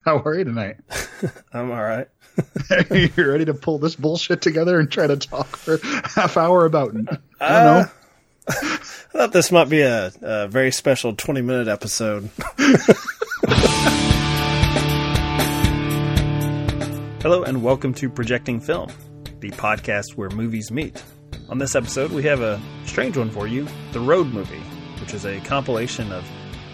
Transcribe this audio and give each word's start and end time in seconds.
How 0.04 0.18
are 0.18 0.34
you 0.34 0.44
tonight? 0.44 0.76
I'm 1.52 1.70
all 1.70 1.82
right. 1.82 2.08
you 2.90 3.10
ready 3.30 3.44
to 3.44 3.52
pull 3.54 3.78
this 3.78 3.94
bullshit 3.96 4.40
together 4.40 4.80
and 4.80 4.90
try 4.90 5.06
to 5.06 5.16
talk 5.16 5.56
for 5.56 5.78
half 6.08 6.36
hour 6.38 6.64
about? 6.64 6.90
I 6.90 6.94
don't 6.94 7.18
Uh, 7.40 7.82
know. 7.82 7.86
I 8.48 8.78
thought 9.12 9.32
this 9.32 9.52
might 9.52 9.68
be 9.68 9.82
a, 9.82 10.10
a 10.22 10.48
very 10.48 10.70
special 10.72 11.14
20 11.14 11.42
minute 11.42 11.68
episode. 11.68 12.30
Hello, 17.22 17.42
and 17.42 17.62
welcome 17.62 17.92
to 17.94 18.08
Projecting 18.08 18.58
Film, 18.60 18.88
the 19.40 19.50
podcast 19.50 20.16
where 20.16 20.30
movies 20.30 20.70
meet. 20.70 21.02
On 21.50 21.58
this 21.58 21.74
episode, 21.74 22.10
we 22.10 22.22
have 22.22 22.40
a 22.40 22.58
strange 22.86 23.18
one 23.18 23.30
for 23.30 23.46
you 23.46 23.68
The 23.92 24.00
Road 24.00 24.28
Movie, 24.28 24.62
which 25.00 25.12
is 25.12 25.26
a 25.26 25.38
compilation 25.40 26.10
of 26.12 26.24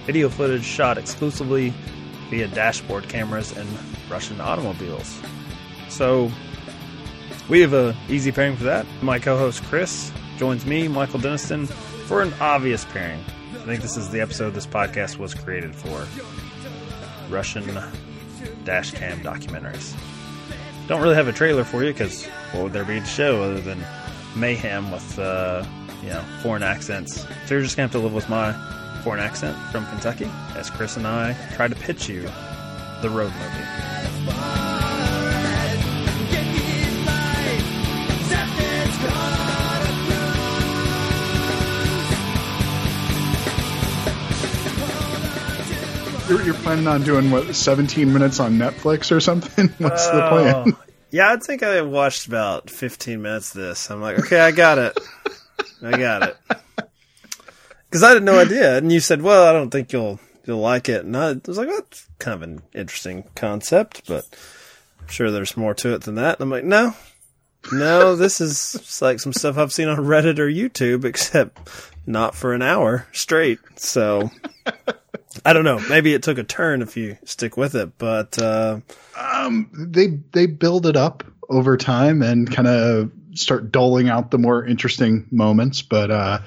video 0.06 0.28
footage 0.28 0.62
shot 0.62 0.96
exclusively 0.98 1.74
via 2.30 2.48
dashboard 2.48 3.08
cameras 3.08 3.56
in 3.56 3.66
Russian 4.10 4.40
automobiles. 4.40 5.20
So, 5.88 6.30
we 7.48 7.60
have 7.60 7.72
a 7.72 7.96
easy 8.08 8.32
pairing 8.32 8.56
for 8.56 8.64
that. 8.64 8.86
My 9.02 9.18
co-host 9.18 9.62
Chris 9.64 10.12
joins 10.36 10.66
me, 10.66 10.88
Michael 10.88 11.20
Denniston, 11.20 11.68
for 12.06 12.22
an 12.22 12.32
obvious 12.40 12.84
pairing. 12.86 13.22
I 13.54 13.64
think 13.66 13.82
this 13.82 13.96
is 13.96 14.10
the 14.10 14.20
episode 14.20 14.54
this 14.54 14.66
podcast 14.66 15.18
was 15.18 15.34
created 15.34 15.74
for. 15.74 16.06
Russian 17.28 17.64
dash 18.64 18.92
cam 18.92 19.20
documentaries. 19.20 19.94
Don't 20.86 21.02
really 21.02 21.16
have 21.16 21.28
a 21.28 21.32
trailer 21.32 21.64
for 21.64 21.82
you 21.82 21.92
because 21.92 22.26
what 22.52 22.64
would 22.64 22.72
there 22.72 22.84
be 22.84 23.00
to 23.00 23.06
show 23.06 23.42
other 23.42 23.60
than 23.60 23.84
mayhem 24.36 24.90
with 24.92 25.18
uh, 25.18 25.64
you 26.02 26.10
know 26.10 26.22
foreign 26.42 26.62
accents? 26.62 27.22
So 27.46 27.54
you're 27.54 27.62
just 27.62 27.76
gonna 27.76 27.88
have 27.88 27.92
to 27.92 27.98
live 27.98 28.14
with 28.14 28.28
my 28.28 28.52
foreign 29.06 29.22
accent 29.22 29.56
from 29.70 29.86
Kentucky 29.86 30.28
as 30.56 30.68
Chris 30.68 30.96
and 30.96 31.06
I 31.06 31.32
try 31.54 31.68
to 31.68 31.76
pitch 31.76 32.08
you 32.08 32.22
the 33.02 33.08
road 33.08 33.32
movie. 33.38 33.62
You're, 46.28 46.42
you're 46.42 46.54
planning 46.54 46.88
on 46.88 47.04
doing 47.04 47.30
what? 47.30 47.54
17 47.54 48.12
minutes 48.12 48.40
on 48.40 48.54
Netflix 48.54 49.14
or 49.14 49.20
something? 49.20 49.68
What's 49.78 50.06
the 50.08 50.28
plan? 50.28 50.72
Oh, 50.74 50.82
yeah, 51.12 51.32
I 51.32 51.36
think 51.36 51.62
I 51.62 51.80
watched 51.82 52.26
about 52.26 52.70
15 52.70 53.22
minutes 53.22 53.54
of 53.54 53.60
this. 53.60 53.88
I'm 53.88 54.00
like, 54.00 54.18
okay, 54.18 54.40
I 54.40 54.50
got 54.50 54.78
it. 54.78 54.98
I 55.80 55.96
got 55.96 56.22
it. 56.24 56.36
Because 57.88 58.02
I 58.02 58.10
had 58.10 58.22
no 58.22 58.38
idea. 58.38 58.76
And 58.76 58.92
you 58.92 59.00
said, 59.00 59.22
well, 59.22 59.46
I 59.46 59.52
don't 59.52 59.70
think 59.70 59.92
you'll 59.92 60.20
you'll 60.44 60.60
like 60.60 60.88
it. 60.88 61.04
And 61.04 61.16
I 61.16 61.36
was 61.46 61.58
like, 61.58 61.68
that's 61.68 62.08
kind 62.18 62.34
of 62.34 62.42
an 62.42 62.62
interesting 62.74 63.24
concept, 63.34 64.06
but 64.06 64.24
I'm 65.00 65.08
sure 65.08 65.30
there's 65.30 65.56
more 65.56 65.74
to 65.74 65.94
it 65.94 66.02
than 66.02 66.14
that. 66.16 66.38
And 66.38 66.42
I'm 66.42 66.50
like, 66.50 66.64
no. 66.64 66.94
No, 67.72 68.14
this 68.14 68.40
is 68.40 68.98
like 69.02 69.18
some 69.20 69.32
stuff 69.32 69.58
I've 69.58 69.72
seen 69.72 69.88
on 69.88 69.98
Reddit 69.98 70.38
or 70.38 70.48
YouTube, 70.48 71.04
except 71.04 71.58
not 72.06 72.34
for 72.34 72.52
an 72.54 72.62
hour 72.62 73.06
straight. 73.12 73.58
So 73.76 74.30
I 75.44 75.52
don't 75.52 75.64
know. 75.64 75.80
Maybe 75.88 76.14
it 76.14 76.22
took 76.22 76.38
a 76.38 76.44
turn 76.44 76.82
if 76.82 76.96
you 76.96 77.18
stick 77.24 77.56
with 77.56 77.74
it, 77.74 77.98
but 77.98 78.40
uh, 78.40 78.80
Um, 79.18 79.68
they 79.72 80.18
they 80.32 80.46
build 80.46 80.86
it 80.86 80.96
up 80.96 81.24
over 81.48 81.76
time 81.76 82.22
and 82.22 82.50
kind 82.50 82.68
of 82.68 83.10
start 83.34 83.70
doling 83.70 84.08
out 84.08 84.30
the 84.30 84.38
more 84.38 84.64
interesting 84.64 85.26
moments. 85.30 85.82
But 85.82 86.10
uh, 86.10 86.38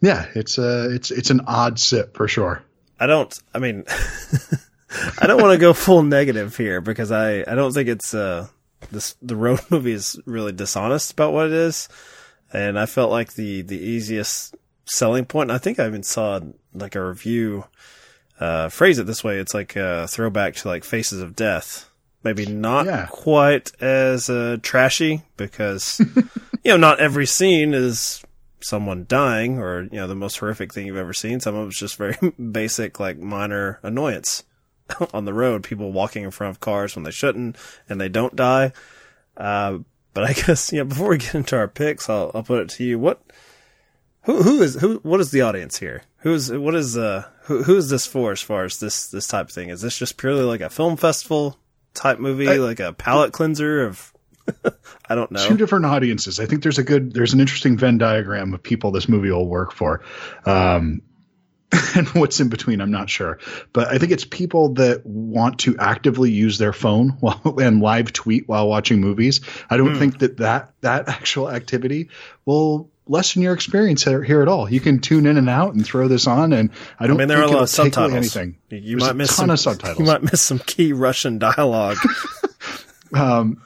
yeah, 0.00 0.26
it's 0.34 0.58
a 0.58 0.94
it's 0.94 1.10
it's 1.10 1.30
an 1.30 1.42
odd 1.46 1.78
sit 1.78 2.14
for 2.14 2.28
sure. 2.28 2.62
I 2.98 3.06
don't. 3.06 3.32
I 3.54 3.58
mean, 3.58 3.84
I 5.20 5.26
don't 5.26 5.40
want 5.40 5.52
to 5.52 5.58
go 5.58 5.72
full 5.72 6.02
negative 6.02 6.56
here 6.56 6.80
because 6.80 7.10
I 7.12 7.40
I 7.40 7.54
don't 7.54 7.72
think 7.72 7.88
it's 7.88 8.14
uh 8.14 8.48
this 8.90 9.16
the 9.22 9.36
road 9.36 9.60
movie 9.70 9.92
is 9.92 10.18
really 10.26 10.52
dishonest 10.52 11.12
about 11.12 11.32
what 11.32 11.46
it 11.46 11.52
is, 11.52 11.88
and 12.52 12.78
I 12.78 12.86
felt 12.86 13.10
like 13.10 13.34
the 13.34 13.62
the 13.62 13.78
easiest 13.78 14.54
selling 14.86 15.24
point. 15.24 15.50
I 15.50 15.58
think 15.58 15.78
I 15.80 15.86
even 15.86 16.02
saw 16.02 16.40
like 16.74 16.94
a 16.94 17.04
review 17.06 17.64
uh 18.40 18.68
phrase 18.68 18.98
it 18.98 19.06
this 19.06 19.24
way. 19.24 19.38
It's 19.38 19.54
like 19.54 19.76
a 19.76 20.06
throwback 20.08 20.54
to 20.56 20.68
like 20.68 20.84
Faces 20.84 21.20
of 21.20 21.34
Death. 21.36 21.90
Maybe 22.22 22.44
not 22.46 22.86
Yeah. 22.86 23.06
quite 23.08 23.70
as 23.80 24.28
uh, 24.28 24.56
trashy 24.60 25.22
because 25.36 26.00
you 26.64 26.72
know 26.72 26.76
not 26.76 26.98
every 26.98 27.26
scene 27.26 27.72
is 27.72 28.20
someone 28.60 29.04
dying 29.08 29.58
or 29.58 29.82
you 29.82 29.90
know 29.98 30.06
the 30.06 30.14
most 30.14 30.38
horrific 30.38 30.72
thing 30.72 30.86
you've 30.86 30.96
ever 30.96 31.12
seen. 31.12 31.40
Some 31.40 31.54
of 31.54 31.68
it's 31.68 31.78
just 31.78 31.96
very 31.96 32.16
basic, 32.52 32.98
like 33.00 33.18
minor 33.18 33.78
annoyance 33.82 34.44
on 35.12 35.24
the 35.24 35.34
road. 35.34 35.62
People 35.62 35.92
walking 35.92 36.24
in 36.24 36.30
front 36.30 36.50
of 36.50 36.60
cars 36.60 36.94
when 36.96 37.04
they 37.04 37.10
shouldn't, 37.10 37.56
and 37.88 38.00
they 38.00 38.08
don't 38.08 38.36
die. 38.36 38.72
Uh, 39.36 39.78
but 40.14 40.24
I 40.24 40.32
guess 40.46 40.72
you 40.72 40.78
know 40.78 40.84
before 40.84 41.08
we 41.08 41.18
get 41.18 41.34
into 41.34 41.56
our 41.56 41.68
picks, 41.68 42.08
I'll 42.08 42.30
I'll 42.34 42.42
put 42.42 42.60
it 42.60 42.68
to 42.70 42.84
you. 42.84 42.98
What 42.98 43.20
who 44.22 44.42
who 44.42 44.62
is 44.62 44.74
who? 44.80 44.96
What 45.02 45.20
is 45.20 45.30
the 45.30 45.42
audience 45.42 45.78
here? 45.78 46.02
Who's 46.18 46.50
what 46.50 46.74
is 46.74 46.96
uh 46.96 47.24
who 47.42 47.62
who 47.62 47.76
is 47.76 47.90
this 47.90 48.06
for 48.06 48.32
as 48.32 48.40
far 48.40 48.64
as 48.64 48.80
this 48.80 49.06
this 49.08 49.28
type 49.28 49.46
of 49.48 49.52
thing? 49.52 49.68
Is 49.68 49.82
this 49.82 49.96
just 49.98 50.16
purely 50.16 50.42
like 50.42 50.60
a 50.60 50.70
film 50.70 50.96
festival 50.96 51.58
type 51.94 52.18
movie, 52.18 52.48
I- 52.48 52.56
like 52.56 52.80
a 52.80 52.92
palate 52.92 53.32
cleanser 53.32 53.84
of? 53.86 54.12
I 55.08 55.14
don't 55.14 55.30
know. 55.30 55.46
Two 55.46 55.56
different 55.56 55.86
audiences. 55.86 56.40
I 56.40 56.46
think 56.46 56.62
there's 56.62 56.78
a 56.78 56.82
good 56.84 57.12
there's 57.12 57.32
an 57.32 57.40
interesting 57.40 57.76
Venn 57.78 57.98
diagram 57.98 58.54
of 58.54 58.62
people 58.62 58.90
this 58.92 59.08
movie 59.08 59.30
will 59.30 59.46
work 59.48 59.72
for. 59.72 60.02
Um, 60.44 61.02
and 61.96 62.06
what's 62.10 62.38
in 62.38 62.48
between, 62.48 62.80
I'm 62.80 62.92
not 62.92 63.10
sure. 63.10 63.38
But 63.72 63.88
I 63.88 63.98
think 63.98 64.12
it's 64.12 64.24
people 64.24 64.74
that 64.74 65.04
want 65.04 65.58
to 65.60 65.76
actively 65.78 66.30
use 66.30 66.58
their 66.58 66.72
phone 66.72 67.08
while 67.20 67.40
and 67.58 67.80
live 67.80 68.12
tweet 68.12 68.48
while 68.48 68.68
watching 68.68 69.00
movies. 69.00 69.40
I 69.68 69.76
don't 69.76 69.94
Hmm. 69.94 69.98
think 69.98 70.18
that, 70.20 70.36
that 70.38 70.72
that 70.82 71.08
actual 71.08 71.50
activity 71.50 72.08
will 72.44 72.90
lessen 73.08 73.42
your 73.42 73.52
experience 73.54 74.02
here, 74.04 74.22
here 74.22 74.42
at 74.42 74.48
all. 74.48 74.68
You 74.70 74.80
can 74.80 74.98
tune 75.00 75.26
in 75.26 75.36
and 75.36 75.48
out 75.48 75.74
and 75.74 75.84
throw 75.86 76.08
this 76.08 76.26
on, 76.26 76.52
and 76.52 76.70
I 76.98 77.04
I 77.04 77.06
don't 77.06 77.16
mean, 77.18 77.28
there 77.28 77.38
are 77.38 77.44
a 77.44 77.50
lot 77.50 77.62
of 77.62 77.68
subtitles. 77.68 78.12
anything. 78.12 78.56
You, 78.70 78.98
There's 78.98 79.00
might 79.02 79.10
a 79.10 79.14
miss 79.14 79.28
ton 79.36 79.36
some 79.36 79.50
of 79.50 79.60
subtitles. 79.60 79.98
You 80.00 80.04
might 80.06 80.22
miss 80.24 80.42
some 80.42 80.58
key 80.60 80.92
Russian 80.92 81.38
dialogue. 81.38 81.98
um, 83.12 83.62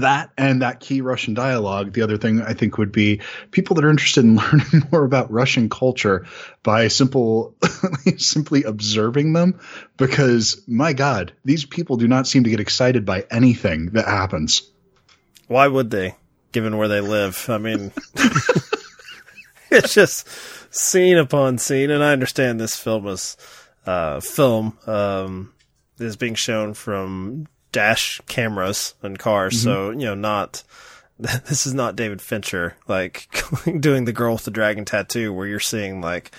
that 0.00 0.30
and 0.36 0.62
that 0.62 0.80
key 0.80 1.00
Russian 1.00 1.34
dialogue. 1.34 1.92
The 1.92 2.02
other 2.02 2.16
thing 2.16 2.42
I 2.42 2.54
think 2.54 2.78
would 2.78 2.92
be 2.92 3.20
people 3.50 3.74
that 3.76 3.84
are 3.84 3.90
interested 3.90 4.24
in 4.24 4.36
learning 4.52 4.88
more 4.90 5.04
about 5.04 5.30
Russian 5.30 5.68
culture 5.68 6.26
by 6.62 6.88
simple, 6.88 7.54
simply 8.16 8.62
observing 8.64 9.32
them. 9.32 9.60
Because 9.96 10.62
my 10.66 10.92
God, 10.92 11.32
these 11.44 11.64
people 11.64 11.96
do 11.96 12.08
not 12.08 12.26
seem 12.26 12.44
to 12.44 12.50
get 12.50 12.60
excited 12.60 13.04
by 13.04 13.24
anything 13.30 13.90
that 13.90 14.06
happens. 14.06 14.62
Why 15.48 15.68
would 15.68 15.90
they, 15.90 16.16
given 16.52 16.76
where 16.76 16.88
they 16.88 17.00
live? 17.00 17.46
I 17.48 17.58
mean, 17.58 17.92
it's 19.70 19.94
just 19.94 20.28
scene 20.74 21.18
upon 21.18 21.58
scene, 21.58 21.90
and 21.90 22.02
I 22.02 22.12
understand 22.12 22.60
this 22.60 22.76
film 22.76 23.06
is 23.06 23.36
uh, 23.86 24.20
film 24.20 24.76
um, 24.86 25.52
is 25.98 26.16
being 26.16 26.34
shown 26.34 26.74
from 26.74 27.46
dash 27.76 28.22
cameras 28.26 28.94
and 29.02 29.18
cars, 29.18 29.60
so 29.60 29.90
you 29.90 30.06
know, 30.06 30.14
not 30.14 30.62
this 31.18 31.66
is 31.66 31.74
not 31.74 31.94
David 31.94 32.22
Fincher 32.22 32.74
like 32.88 33.28
doing 33.80 34.06
the 34.06 34.14
girl 34.14 34.32
with 34.32 34.44
the 34.44 34.50
dragon 34.50 34.86
tattoo, 34.86 35.30
where 35.30 35.46
you're 35.46 35.60
seeing 35.60 36.00
like 36.00 36.30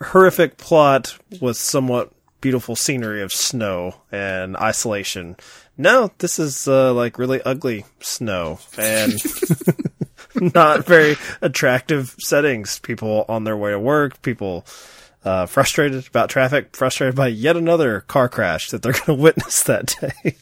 horrific 0.00 0.58
plot 0.58 1.18
with 1.40 1.56
somewhat 1.56 2.12
beautiful 2.40 2.76
scenery 2.76 3.20
of 3.20 3.32
snow 3.32 3.96
and 4.12 4.56
isolation. 4.56 5.36
No, 5.76 6.12
this 6.18 6.38
is 6.38 6.68
uh, 6.68 6.94
like 6.94 7.18
really 7.18 7.42
ugly 7.42 7.84
snow 7.98 8.60
and 8.78 9.14
not 10.54 10.86
very 10.86 11.16
attractive 11.40 12.14
settings. 12.20 12.78
People 12.78 13.24
on 13.28 13.42
their 13.42 13.56
way 13.56 13.72
to 13.72 13.80
work, 13.80 14.22
people 14.22 14.64
uh, 15.24 15.46
frustrated 15.46 16.06
about 16.08 16.30
traffic, 16.30 16.76
frustrated 16.76 17.14
by 17.14 17.28
yet 17.28 17.56
another 17.56 18.00
car 18.00 18.28
crash 18.28 18.70
that 18.70 18.82
they're 18.82 18.92
going 19.04 19.04
to 19.04 19.14
witness 19.14 19.62
that 19.64 19.94
day. 20.00 20.36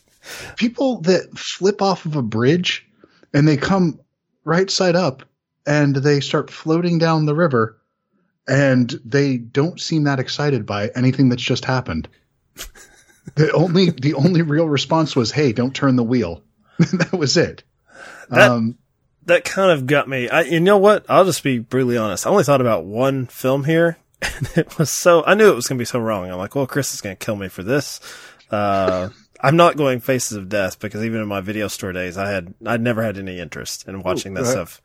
People 0.57 1.01
that 1.03 1.39
flip 1.39 1.83
off 1.83 2.05
of 2.07 2.17
a 2.17 2.23
bridge 2.23 2.87
and 3.33 3.47
they 3.47 3.57
come 3.57 4.01
right 4.45 4.71
side 4.71 4.97
up 4.97 5.23
and 5.67 5.95
they 5.97 6.21
start 6.21 6.51
floating 6.51 6.99
down 6.99 7.27
the 7.27 7.35
river 7.35 7.79
and 8.49 8.91
they 9.05 9.37
don't 9.37 9.81
seem 9.81 10.05
that 10.05 10.21
excited 10.21 10.67
by 10.67 10.89
anything 10.97 11.29
that's 11.29 11.43
just 11.43 11.65
happened. 11.65 12.09
the 13.37 13.53
only 13.53 13.91
the 13.91 14.15
only 14.15 14.43
real 14.43 14.69
response 14.69 15.15
was, 15.15 15.31
"Hey, 15.31 15.53
don't 15.53 15.75
turn 15.75 15.97
the 15.97 16.03
wheel." 16.03 16.43
that 16.79 17.13
was 17.13 17.37
it. 17.37 17.63
That- 18.29 18.51
um, 18.51 18.77
that 19.27 19.45
kind 19.45 19.71
of 19.71 19.87
got 19.87 20.09
me. 20.09 20.29
I, 20.29 20.43
you 20.43 20.59
know 20.61 20.79
what? 20.79 21.05
I'll 21.09 21.25
just 21.27 21.45
be 21.45 21.59
brutally 21.59 21.97
honest. 21.97 22.27
I 22.27 22.31
only 22.31 22.43
thought 22.43 22.61
about 22.63 22.85
one 22.85 23.27
film 23.27 23.65
here, 23.65 23.99
and 24.37 24.51
it 24.57 24.79
was 24.79 24.91
so. 24.91 25.25
I 25.25 25.35
knew 25.35 25.51
it 25.51 25.55
was 25.55 25.67
going 25.67 25.79
to 25.79 25.83
be 25.83 25.87
so 25.87 25.99
wrong. 25.99 26.31
I'm 26.31 26.39
like, 26.39 26.55
well, 26.55 26.67
Chris 26.67 26.95
is 26.95 27.01
going 27.01 27.17
to 27.17 27.25
kill 27.25 27.37
me 27.37 27.49
for 27.49 27.63
this. 27.63 28.01
Uh, 28.51 29.09
I'm 29.43 29.57
not 29.57 29.77
going 29.77 30.01
Faces 30.01 30.37
of 30.37 30.49
Death 30.49 30.81
because 30.81 31.05
even 31.05 31.21
in 31.21 31.29
my 31.29 31.41
video 31.41 31.69
store 31.69 31.93
days, 31.93 32.19
I 32.19 32.29
had 32.29 32.55
I'd 32.67 32.83
never 32.83 33.03
had 33.03 33.17
any 33.17 33.39
interest 33.39 33.89
in 33.89 34.03
watching 34.03 34.35
that 34.35 34.45
uh, 34.45 34.51
stuff. 34.51 34.83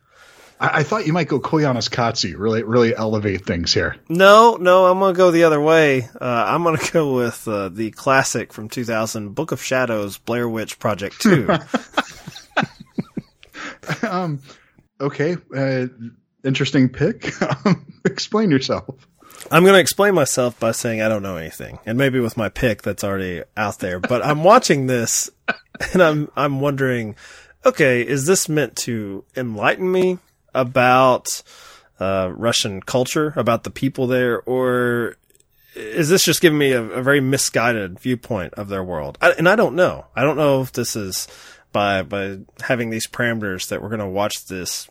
I, 0.59 0.79
I 0.79 0.83
thought 0.83 1.05
you 1.05 1.13
might 1.13 1.27
go 1.27 1.39
Koyaanisqatsi, 1.39 2.37
really, 2.37 2.63
really 2.63 2.95
elevate 2.95 3.45
things 3.45 3.73
here. 3.73 3.97
No, 4.07 4.55
no, 4.55 4.85
I'm 4.85 4.99
gonna 4.99 5.13
go 5.13 5.31
the 5.31 5.43
other 5.43 5.59
way. 5.59 6.03
Uh, 6.03 6.45
I'm 6.47 6.63
gonna 6.63 6.79
go 6.91 7.15
with 7.15 7.47
uh, 7.47 7.69
the 7.69 7.91
classic 7.91 8.53
from 8.53 8.69
2000, 8.69 9.35
Book 9.35 9.51
of 9.51 9.61
Shadows, 9.61 10.17
Blair 10.17 10.47
Witch 10.47 10.79
Project 10.79 11.19
Two. 11.19 11.49
um, 14.03 14.41
okay, 15.01 15.35
uh, 15.55 15.87
interesting 16.43 16.89
pick. 16.89 17.41
Um, 17.41 17.85
explain 18.05 18.51
yourself. 18.51 19.07
I'm 19.51 19.63
going 19.63 19.73
to 19.73 19.79
explain 19.79 20.15
myself 20.15 20.59
by 20.59 20.71
saying 20.71 21.01
I 21.01 21.09
don't 21.09 21.23
know 21.23 21.37
anything, 21.37 21.79
and 21.85 21.97
maybe 21.97 22.19
with 22.19 22.37
my 22.37 22.49
pick 22.49 22.81
that's 22.81 23.03
already 23.03 23.43
out 23.55 23.79
there. 23.79 23.99
But 23.99 24.25
I'm 24.25 24.43
watching 24.43 24.87
this, 24.87 25.29
and 25.93 26.01
I'm 26.01 26.31
I'm 26.35 26.61
wondering, 26.61 27.15
okay, 27.65 28.01
is 28.01 28.25
this 28.25 28.49
meant 28.49 28.75
to 28.77 29.23
enlighten 29.35 29.91
me 29.91 30.19
about 30.53 31.41
uh, 31.99 32.31
Russian 32.35 32.81
culture, 32.81 33.33
about 33.35 33.63
the 33.63 33.69
people 33.69 34.07
there, 34.07 34.41
or 34.41 35.15
is 35.75 36.09
this 36.09 36.23
just 36.23 36.41
giving 36.41 36.57
me 36.57 36.71
a, 36.71 36.81
a 36.81 37.03
very 37.03 37.19
misguided 37.19 37.99
viewpoint 37.99 38.53
of 38.55 38.69
their 38.69 38.83
world? 38.83 39.17
I, 39.21 39.31
and 39.31 39.47
I 39.47 39.55
don't 39.55 39.75
know. 39.75 40.05
I 40.15 40.23
don't 40.23 40.37
know 40.37 40.61
if 40.61 40.71
this 40.71 40.95
is 40.95 41.27
by 41.71 42.01
by 42.03 42.39
having 42.61 42.89
these 42.89 43.07
parameters 43.07 43.67
that 43.67 43.81
we're 43.81 43.89
going 43.89 43.99
to 43.99 44.07
watch 44.07 44.45
this 44.45 44.87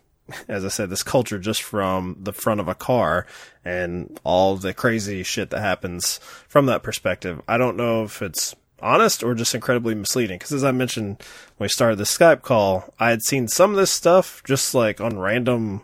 as 0.48 0.64
I 0.64 0.68
said, 0.68 0.90
this 0.90 1.02
culture 1.02 1.38
just 1.38 1.62
from 1.62 2.16
the 2.20 2.32
front 2.32 2.60
of 2.60 2.68
a 2.68 2.74
car 2.74 3.26
and 3.64 4.18
all 4.24 4.56
the 4.56 4.74
crazy 4.74 5.22
shit 5.22 5.50
that 5.50 5.60
happens 5.60 6.18
from 6.48 6.66
that 6.66 6.82
perspective. 6.82 7.42
I 7.46 7.58
don't 7.58 7.76
know 7.76 8.04
if 8.04 8.22
it's 8.22 8.54
honest 8.84 9.22
or 9.22 9.34
just 9.34 9.54
incredibly 9.54 9.94
misleading. 9.94 10.38
Because 10.38 10.52
as 10.52 10.64
I 10.64 10.72
mentioned 10.72 11.22
when 11.56 11.66
we 11.66 11.68
started 11.68 11.96
the 11.96 12.04
Skype 12.04 12.42
call, 12.42 12.92
I 13.00 13.10
had 13.10 13.22
seen 13.22 13.48
some 13.48 13.70
of 13.70 13.76
this 13.76 13.90
stuff 13.90 14.42
just 14.44 14.74
like 14.74 15.00
on 15.00 15.18
random 15.18 15.82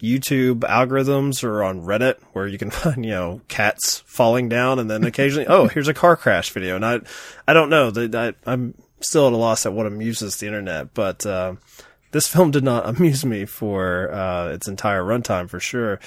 YouTube 0.00 0.60
algorithms 0.60 1.44
or 1.44 1.62
on 1.62 1.82
Reddit 1.82 2.16
where 2.32 2.46
you 2.46 2.58
can 2.58 2.70
find, 2.72 3.04
you 3.04 3.12
know, 3.12 3.40
cats 3.48 4.02
falling 4.06 4.48
down 4.48 4.78
and 4.78 4.90
then 4.90 5.04
occasionally, 5.04 5.46
oh, 5.46 5.68
here's 5.68 5.88
a 5.88 5.94
car 5.94 6.16
crash 6.16 6.50
video. 6.50 6.76
And 6.76 6.84
I, 6.84 7.00
I 7.46 7.54
don't 7.54 7.70
know. 7.70 7.92
I, 7.96 8.34
I'm 8.44 8.74
still 9.00 9.26
at 9.28 9.32
a 9.32 9.36
loss 9.36 9.64
at 9.64 9.72
what 9.72 9.86
amuses 9.86 10.36
the 10.36 10.46
internet, 10.46 10.92
but, 10.92 11.24
uh, 11.24 11.54
this 12.14 12.28
film 12.28 12.52
did 12.52 12.64
not 12.64 12.88
amuse 12.96 13.26
me 13.26 13.44
for 13.44 14.10
uh, 14.10 14.48
its 14.50 14.68
entire 14.68 15.02
runtime 15.02 15.50
for 15.50 15.60
sure. 15.60 16.00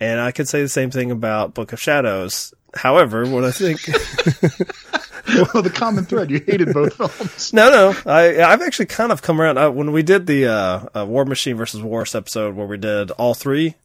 And 0.00 0.20
I 0.20 0.32
could 0.32 0.48
say 0.48 0.60
the 0.60 0.68
same 0.68 0.90
thing 0.90 1.10
about 1.10 1.54
Book 1.54 1.72
of 1.72 1.80
Shadows. 1.80 2.52
However, 2.74 3.24
what 3.24 3.44
I 3.44 3.52
think. 3.52 3.86
well, 5.54 5.62
the 5.62 5.70
common 5.72 6.04
thread, 6.04 6.30
you 6.30 6.42
hated 6.44 6.74
both 6.74 6.94
films. 6.94 7.52
No, 7.52 7.70
no. 7.70 7.94
I, 8.04 8.42
I've 8.42 8.60
actually 8.60 8.86
kind 8.86 9.12
of 9.12 9.22
come 9.22 9.40
around. 9.40 9.58
I, 9.58 9.68
when 9.68 9.92
we 9.92 10.02
did 10.02 10.26
the 10.26 10.46
uh, 10.46 10.88
uh, 10.94 11.06
War 11.06 11.24
Machine 11.24 11.56
versus 11.56 11.80
Warhorse 11.80 12.16
episode 12.16 12.56
where 12.56 12.66
we 12.66 12.76
did 12.76 13.12
all 13.12 13.32
three 13.32 13.76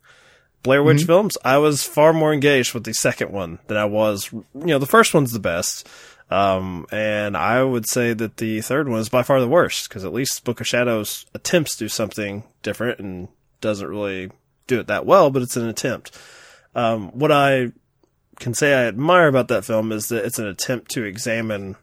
Blair 0.63 0.81
Witch 0.81 0.97
mm-hmm. 0.97 1.05
films, 1.05 1.37
I 1.45 1.59
was 1.59 1.83
far 1.83 2.11
more 2.11 2.33
engaged 2.33 2.73
with 2.73 2.83
the 2.83 2.93
second 2.93 3.31
one 3.31 3.59
than 3.67 3.77
I 3.77 3.85
was. 3.85 4.33
You 4.33 4.43
know, 4.53 4.79
the 4.79 4.87
first 4.87 5.13
one's 5.13 5.31
the 5.31 5.39
best. 5.39 5.87
Um, 6.29 6.85
and 6.91 7.35
I 7.35 7.63
would 7.63 7.87
say 7.87 8.13
that 8.13 8.37
the 8.37 8.61
third 8.61 8.87
one 8.87 8.99
is 8.99 9.09
by 9.09 9.23
far 9.23 9.39
the 9.39 9.47
worst 9.47 9.89
because 9.89 10.05
at 10.05 10.13
least 10.13 10.43
Book 10.43 10.61
of 10.61 10.67
Shadows 10.67 11.25
attempts 11.33 11.75
to 11.75 11.85
do 11.85 11.89
something 11.89 12.43
different 12.61 12.99
and 12.99 13.29
doesn't 13.61 13.87
really 13.87 14.31
do 14.67 14.79
it 14.79 14.87
that 14.87 15.05
well, 15.05 15.31
but 15.31 15.41
it's 15.41 15.57
an 15.57 15.67
attempt. 15.67 16.17
Um, 16.75 17.09
what 17.17 17.31
I 17.31 17.71
can 18.39 18.53
say 18.53 18.73
I 18.73 18.87
admire 18.87 19.27
about 19.27 19.47
that 19.47 19.65
film 19.65 19.91
is 19.91 20.09
that 20.09 20.23
it's 20.23 20.39
an 20.39 20.45
attempt 20.45 20.91
to 20.91 21.03
examine 21.03 21.75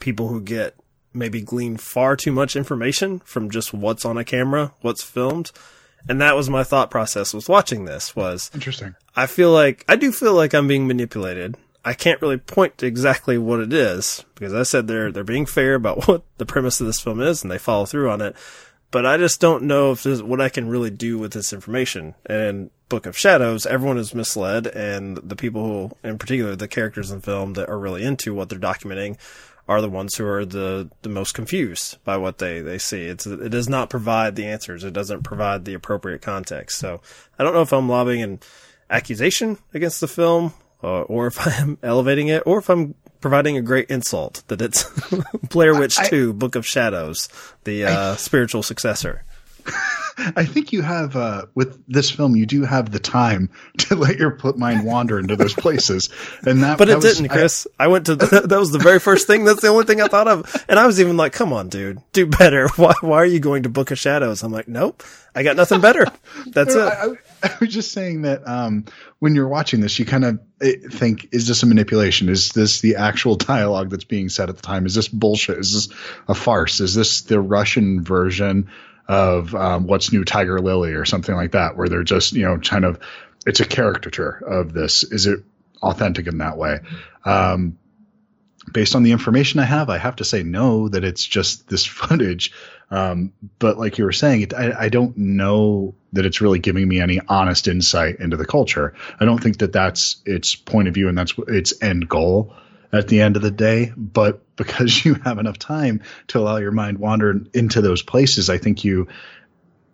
people 0.00 0.28
who 0.28 0.40
get 0.40 0.74
maybe 1.12 1.42
glean 1.42 1.76
far 1.76 2.16
too 2.16 2.32
much 2.32 2.56
information 2.56 3.20
from 3.20 3.50
just 3.50 3.72
what's 3.72 4.04
on 4.04 4.18
a 4.18 4.24
camera, 4.24 4.72
what's 4.80 5.02
filmed. 5.02 5.52
And 6.08 6.20
that 6.20 6.36
was 6.36 6.50
my 6.50 6.64
thought 6.64 6.90
process 6.90 7.32
with 7.32 7.48
watching 7.48 7.84
this 7.84 8.16
was 8.16 8.50
interesting. 8.52 8.94
I 9.14 9.26
feel 9.26 9.52
like 9.52 9.84
I 9.88 9.96
do 9.96 10.12
feel 10.12 10.34
like 10.34 10.54
I'm 10.54 10.68
being 10.68 10.86
manipulated 10.86 11.56
I 11.84 11.92
can't 11.92 12.22
really 12.22 12.38
point 12.38 12.78
to 12.78 12.86
exactly 12.86 13.36
what 13.36 13.60
it 13.60 13.72
is 13.72 14.24
because 14.34 14.54
I 14.54 14.62
said 14.62 14.86
they're 14.86 15.12
they're 15.12 15.24
being 15.24 15.46
fair 15.46 15.74
about 15.74 16.04
what 16.08 16.22
the 16.38 16.46
premise 16.46 16.80
of 16.80 16.86
this 16.86 17.00
film 17.00 17.20
is 17.20 17.42
and 17.42 17.50
they 17.50 17.58
follow 17.58 17.86
through 17.86 18.10
on 18.10 18.20
it. 18.20 18.36
But 18.90 19.04
I 19.04 19.16
just 19.16 19.40
don't 19.40 19.64
know 19.64 19.90
if 19.90 20.04
this 20.04 20.22
what 20.22 20.40
I 20.40 20.48
can 20.48 20.68
really 20.68 20.90
do 20.90 21.18
with 21.18 21.32
this 21.32 21.52
information. 21.52 22.14
And 22.26 22.70
Book 22.88 23.06
of 23.06 23.18
Shadows, 23.18 23.66
everyone 23.66 23.98
is 23.98 24.14
misled, 24.14 24.68
and 24.68 25.16
the 25.16 25.34
people 25.34 25.64
who, 25.64 26.08
in 26.08 26.16
particular, 26.16 26.54
the 26.54 26.68
characters 26.68 27.10
in 27.10 27.18
the 27.18 27.24
film 27.24 27.54
that 27.54 27.68
are 27.68 27.78
really 27.78 28.04
into 28.04 28.34
what 28.34 28.50
they're 28.50 28.58
documenting, 28.58 29.16
are 29.66 29.80
the 29.80 29.88
ones 29.88 30.14
who 30.14 30.26
are 30.26 30.44
the 30.44 30.90
the 31.02 31.08
most 31.08 31.34
confused 31.34 31.98
by 32.04 32.16
what 32.16 32.38
they 32.38 32.60
they 32.60 32.78
see. 32.78 33.04
It's 33.06 33.26
it 33.26 33.50
does 33.50 33.68
not 33.68 33.90
provide 33.90 34.36
the 34.36 34.46
answers. 34.46 34.84
It 34.84 34.92
doesn't 34.92 35.22
provide 35.22 35.64
the 35.64 35.74
appropriate 35.74 36.22
context. 36.22 36.78
So 36.78 37.00
I 37.38 37.42
don't 37.42 37.54
know 37.54 37.62
if 37.62 37.72
I'm 37.72 37.88
lobbying 37.88 38.22
an 38.22 38.40
accusation 38.90 39.58
against 39.72 40.00
the 40.00 40.08
film 40.08 40.52
uh, 40.84 41.02
or 41.02 41.26
if 41.26 41.46
I'm 41.60 41.78
elevating 41.82 42.28
it, 42.28 42.42
or 42.46 42.58
if 42.58 42.68
I'm 42.68 42.94
providing 43.20 43.56
a 43.56 43.62
great 43.62 43.90
insult 43.90 44.42
that 44.48 44.60
it's 44.60 44.84
Blair 45.48 45.74
Witch 45.74 45.98
I, 45.98 46.08
2 46.08 46.34
Book 46.34 46.56
of 46.56 46.66
Shadows, 46.66 47.28
the 47.64 47.86
uh, 47.86 48.12
I, 48.12 48.16
spiritual 48.16 48.62
successor. 48.62 49.24
I 50.36 50.44
think 50.44 50.72
you 50.72 50.82
have 50.82 51.16
uh, 51.16 51.46
with 51.54 51.82
this 51.88 52.10
film, 52.10 52.36
you 52.36 52.46
do 52.46 52.62
have 52.62 52.92
the 52.92 53.00
time 53.00 53.50
to 53.78 53.96
let 53.96 54.18
your 54.18 54.38
mind 54.56 54.84
wander 54.84 55.18
into 55.18 55.34
those 55.34 55.54
places, 55.54 56.08
and 56.46 56.62
that. 56.62 56.78
But 56.78 56.86
that 56.86 56.92
it 56.92 56.96
was, 56.96 57.16
didn't, 57.16 57.30
Chris. 57.30 57.66
I, 57.80 57.84
I, 57.84 57.86
went 57.88 58.06
to 58.06 58.14
the, 58.14 58.42
that 58.46 58.58
was 58.58 58.70
the 58.70 58.78
very 58.78 59.00
first 59.00 59.26
thing. 59.26 59.44
That's 59.44 59.62
the 59.62 59.68
only 59.68 59.86
thing 59.86 60.00
I 60.00 60.06
thought 60.06 60.28
of, 60.28 60.64
and 60.68 60.78
I 60.78 60.86
was 60.86 61.00
even 61.00 61.16
like, 61.16 61.32
"Come 61.32 61.52
on, 61.52 61.68
dude, 61.68 62.00
do 62.12 62.26
better. 62.26 62.68
Why? 62.76 62.94
Why 63.00 63.16
are 63.16 63.26
you 63.26 63.40
going 63.40 63.64
to 63.64 63.68
Book 63.68 63.90
of 63.90 63.98
Shadows?" 63.98 64.44
I'm 64.44 64.52
like, 64.52 64.68
"Nope, 64.68 65.02
I 65.34 65.42
got 65.42 65.56
nothing 65.56 65.80
better. 65.80 66.06
That's 66.46 66.76
it." 66.76 67.18
I, 67.50 67.56
was 67.60 67.72
just 67.72 67.92
saying 67.92 68.22
that 68.22 68.46
um, 68.46 68.86
when 69.18 69.34
you're 69.34 69.48
watching 69.48 69.80
this, 69.80 69.98
you 69.98 70.06
kind 70.06 70.24
of 70.24 70.40
eh, 70.60 70.76
think, 70.90 71.28
"Is 71.32 71.46
this 71.46 71.62
a 71.62 71.66
manipulation? 71.66 72.28
Is 72.28 72.50
this 72.50 72.80
the 72.80 72.96
actual 72.96 73.36
dialogue 73.36 73.90
that's 73.90 74.04
being 74.04 74.28
said 74.28 74.48
at 74.48 74.56
the 74.56 74.62
time? 74.62 74.86
Is 74.86 74.94
this 74.94 75.08
bullshit? 75.08 75.58
Is 75.58 75.72
this 75.72 75.96
a 76.28 76.34
farce? 76.34 76.80
Is 76.80 76.94
this 76.94 77.22
the 77.22 77.40
Russian 77.40 78.02
version?" 78.02 78.70
of 79.06 79.54
um, 79.54 79.86
what's 79.86 80.12
new 80.12 80.24
Tiger 80.24 80.58
Lily 80.60 80.94
or 80.94 81.04
something 81.04 81.34
like 81.34 81.52
that, 81.52 81.76
where 81.76 81.90
they're 81.90 82.04
just 82.04 82.32
you 82.32 82.46
know 82.46 82.56
kind 82.56 82.86
of 82.86 82.98
it's 83.46 83.60
a 83.60 83.66
caricature 83.66 84.42
of 84.46 84.72
this. 84.72 85.02
Is 85.02 85.26
it 85.26 85.40
authentic 85.82 86.26
in 86.26 86.38
that 86.38 86.56
way? 86.56 86.80
Um, 87.24 87.78
based 88.72 88.94
on 88.94 89.02
the 89.02 89.12
information 89.12 89.60
I 89.60 89.64
have, 89.64 89.90
I 89.90 89.98
have 89.98 90.16
to 90.16 90.24
say 90.24 90.42
no, 90.42 90.88
that 90.88 91.04
it's 91.04 91.24
just 91.24 91.68
this 91.68 91.84
footage. 91.84 92.52
Um, 92.90 93.32
but 93.58 93.78
like 93.78 93.98
you 93.98 94.04
were 94.04 94.12
saying, 94.12 94.42
it, 94.42 94.54
I, 94.54 94.84
I, 94.84 94.88
don't 94.88 95.16
know 95.16 95.94
that 96.12 96.26
it's 96.26 96.40
really 96.40 96.58
giving 96.58 96.86
me 96.86 97.00
any 97.00 97.18
honest 97.28 97.66
insight 97.66 98.20
into 98.20 98.36
the 98.36 98.44
culture. 98.44 98.94
I 99.18 99.24
don't 99.24 99.42
think 99.42 99.58
that 99.58 99.72
that's 99.72 100.16
its 100.26 100.54
point 100.54 100.86
of 100.86 100.94
view 100.94 101.08
and 101.08 101.16
that's 101.16 101.34
its 101.48 101.82
end 101.82 102.08
goal 102.08 102.54
at 102.92 103.08
the 103.08 103.22
end 103.22 103.36
of 103.36 103.42
the 103.42 103.50
day. 103.50 103.92
But 103.96 104.42
because 104.56 105.04
you 105.04 105.14
have 105.14 105.38
enough 105.38 105.58
time 105.58 106.02
to 106.28 106.38
allow 106.38 106.58
your 106.58 106.72
mind 106.72 106.98
wander 106.98 107.40
into 107.52 107.80
those 107.80 108.02
places, 108.02 108.50
I 108.50 108.58
think 108.58 108.84
you 108.84 109.08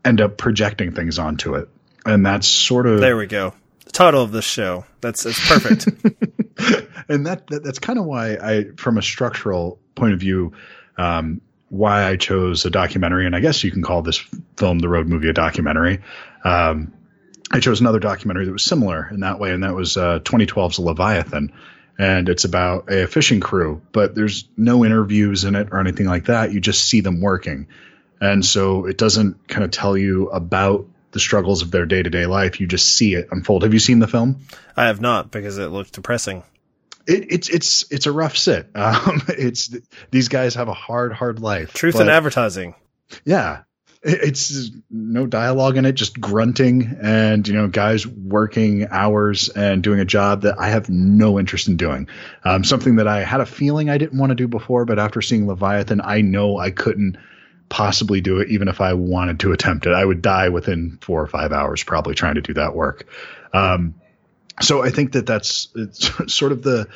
end 0.04 0.20
up 0.20 0.36
projecting 0.36 0.92
things 0.92 1.18
onto 1.18 1.54
it. 1.54 1.68
And 2.04 2.26
that's 2.26 2.48
sort 2.48 2.86
of 2.86 3.00
there 3.00 3.16
we 3.16 3.26
go. 3.26 3.54
The 3.84 3.92
title 3.92 4.22
of 4.22 4.32
this 4.32 4.44
show. 4.44 4.84
That's 5.00 5.24
it's 5.26 5.48
perfect. 5.48 5.88
and 7.08 7.26
that, 7.26 7.46
that, 7.48 7.64
that's 7.64 7.78
kind 7.78 7.98
of 7.98 8.04
why 8.04 8.34
I, 8.34 8.64
from 8.76 8.98
a 8.98 9.02
structural 9.02 9.78
point 9.94 10.12
of 10.12 10.20
view, 10.20 10.52
um, 10.96 11.40
why 11.68 12.04
I 12.04 12.16
chose 12.16 12.64
a 12.64 12.70
documentary, 12.70 13.26
and 13.26 13.36
I 13.36 13.40
guess 13.40 13.62
you 13.62 13.70
can 13.70 13.82
call 13.82 14.02
this 14.02 14.18
film, 14.56 14.78
the 14.78 14.88
road 14.88 15.06
movie, 15.06 15.28
a 15.28 15.32
documentary. 15.32 16.00
Um, 16.44 16.92
I 17.52 17.60
chose 17.60 17.80
another 17.80 18.00
documentary 18.00 18.46
that 18.46 18.52
was 18.52 18.64
similar 18.64 19.08
in 19.08 19.20
that 19.20 19.38
way, 19.38 19.52
and 19.52 19.64
that 19.64 19.74
was 19.74 19.96
uh, 19.96 20.20
2012's 20.20 20.78
Leviathan 20.78 21.52
and 22.00 22.30
it's 22.30 22.46
about 22.46 22.90
a 22.90 23.06
fishing 23.06 23.40
crew, 23.40 23.82
but 23.92 24.14
there's 24.14 24.48
no 24.56 24.86
interviews 24.86 25.44
in 25.44 25.54
it 25.54 25.68
or 25.70 25.80
anything 25.80 26.06
like 26.06 26.24
that. 26.26 26.50
You 26.50 26.58
just 26.58 26.82
see 26.82 27.02
them 27.02 27.20
working. 27.20 27.66
And 28.22 28.42
so 28.42 28.86
it 28.86 28.96
doesn't 28.96 29.48
kind 29.48 29.64
of 29.64 29.70
tell 29.70 29.98
you 29.98 30.30
about 30.30 30.86
the 31.12 31.20
struggles 31.20 31.62
of 31.62 31.70
their 31.70 31.86
day 31.86 32.02
to 32.02 32.10
day 32.10 32.26
life. 32.26 32.60
You 32.60 32.66
just 32.66 32.94
see 32.94 33.14
it 33.14 33.28
unfold. 33.30 33.62
Have 33.62 33.74
you 33.74 33.80
seen 33.80 33.98
the 33.98 34.08
film? 34.08 34.40
I 34.76 34.86
have 34.86 35.00
not 35.00 35.30
because 35.30 35.58
it 35.58 35.68
looked 35.68 35.92
depressing. 35.92 36.42
It, 37.06 37.32
it's 37.32 37.48
it's 37.48 37.92
it's 37.92 38.06
a 38.06 38.12
rough 38.12 38.36
sit. 38.36 38.70
Um, 38.74 39.22
it's 39.28 39.74
these 40.10 40.28
guys 40.28 40.54
have 40.54 40.68
a 40.68 40.74
hard 40.74 41.12
hard 41.12 41.40
life. 41.40 41.72
Truth 41.72 42.00
in 42.00 42.08
advertising. 42.08 42.74
Yeah, 43.24 43.62
it's 44.02 44.70
no 44.88 45.26
dialogue 45.26 45.76
in 45.76 45.84
it, 45.84 45.92
just 45.92 46.18
grunting 46.18 46.96
and 47.02 47.46
you 47.46 47.54
know 47.54 47.68
guys 47.68 48.06
working 48.06 48.88
hours 48.90 49.50
and 49.50 49.82
doing 49.82 50.00
a 50.00 50.04
job 50.04 50.42
that 50.42 50.58
I 50.58 50.68
have 50.68 50.88
no 50.88 51.38
interest 51.38 51.68
in 51.68 51.76
doing. 51.76 52.08
Um, 52.44 52.64
something 52.64 52.96
that 52.96 53.06
I 53.06 53.22
had 53.22 53.40
a 53.40 53.46
feeling 53.46 53.90
I 53.90 53.98
didn't 53.98 54.18
want 54.18 54.30
to 54.30 54.36
do 54.36 54.48
before, 54.48 54.86
but 54.86 54.98
after 54.98 55.20
seeing 55.20 55.46
Leviathan, 55.46 56.00
I 56.02 56.22
know 56.22 56.56
I 56.56 56.70
couldn't 56.70 57.18
possibly 57.70 58.20
do 58.20 58.40
it 58.40 58.50
even 58.50 58.68
if 58.68 58.82
I 58.82 58.92
wanted 58.92 59.40
to 59.40 59.52
attempt 59.52 59.86
it. 59.86 59.92
I 59.92 60.04
would 60.04 60.20
die 60.20 60.50
within 60.50 60.98
four 61.00 61.22
or 61.22 61.26
five 61.26 61.52
hours 61.52 61.82
probably 61.82 62.14
trying 62.14 62.34
to 62.34 62.42
do 62.42 62.52
that 62.54 62.74
work. 62.74 63.06
Um, 63.54 63.94
so 64.60 64.82
I 64.82 64.90
think 64.90 65.12
that 65.12 65.24
that's 65.24 65.68
sort 66.26 66.52
of 66.52 66.62
the 66.62 66.88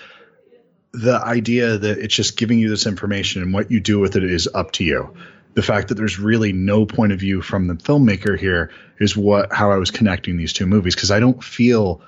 the 0.92 1.16
idea 1.16 1.78
that 1.78 1.98
it's 1.98 2.14
just 2.14 2.36
giving 2.36 2.58
you 2.60 2.68
this 2.68 2.86
information 2.86 3.42
and 3.42 3.52
what 3.52 3.70
you 3.70 3.80
do 3.80 3.98
with 3.98 4.14
it 4.14 4.22
is 4.22 4.48
up 4.54 4.70
to 4.72 4.84
you 4.84 5.16
the 5.54 5.62
fact 5.62 5.88
that 5.88 5.94
there's 5.94 6.18
really 6.18 6.52
no 6.52 6.84
point 6.84 7.12
of 7.12 7.20
view 7.20 7.40
from 7.40 7.66
the 7.68 7.74
filmmaker 7.74 8.38
here 8.38 8.70
is 8.98 9.16
what 9.16 9.52
how 9.52 9.70
I 9.70 9.76
was 9.76 9.90
connecting 9.90 10.36
these 10.36 10.52
two 10.52 10.66
movies 10.66 10.94
because 10.94 11.10
I 11.10 11.20
don't 11.20 11.42
feel 11.42 12.02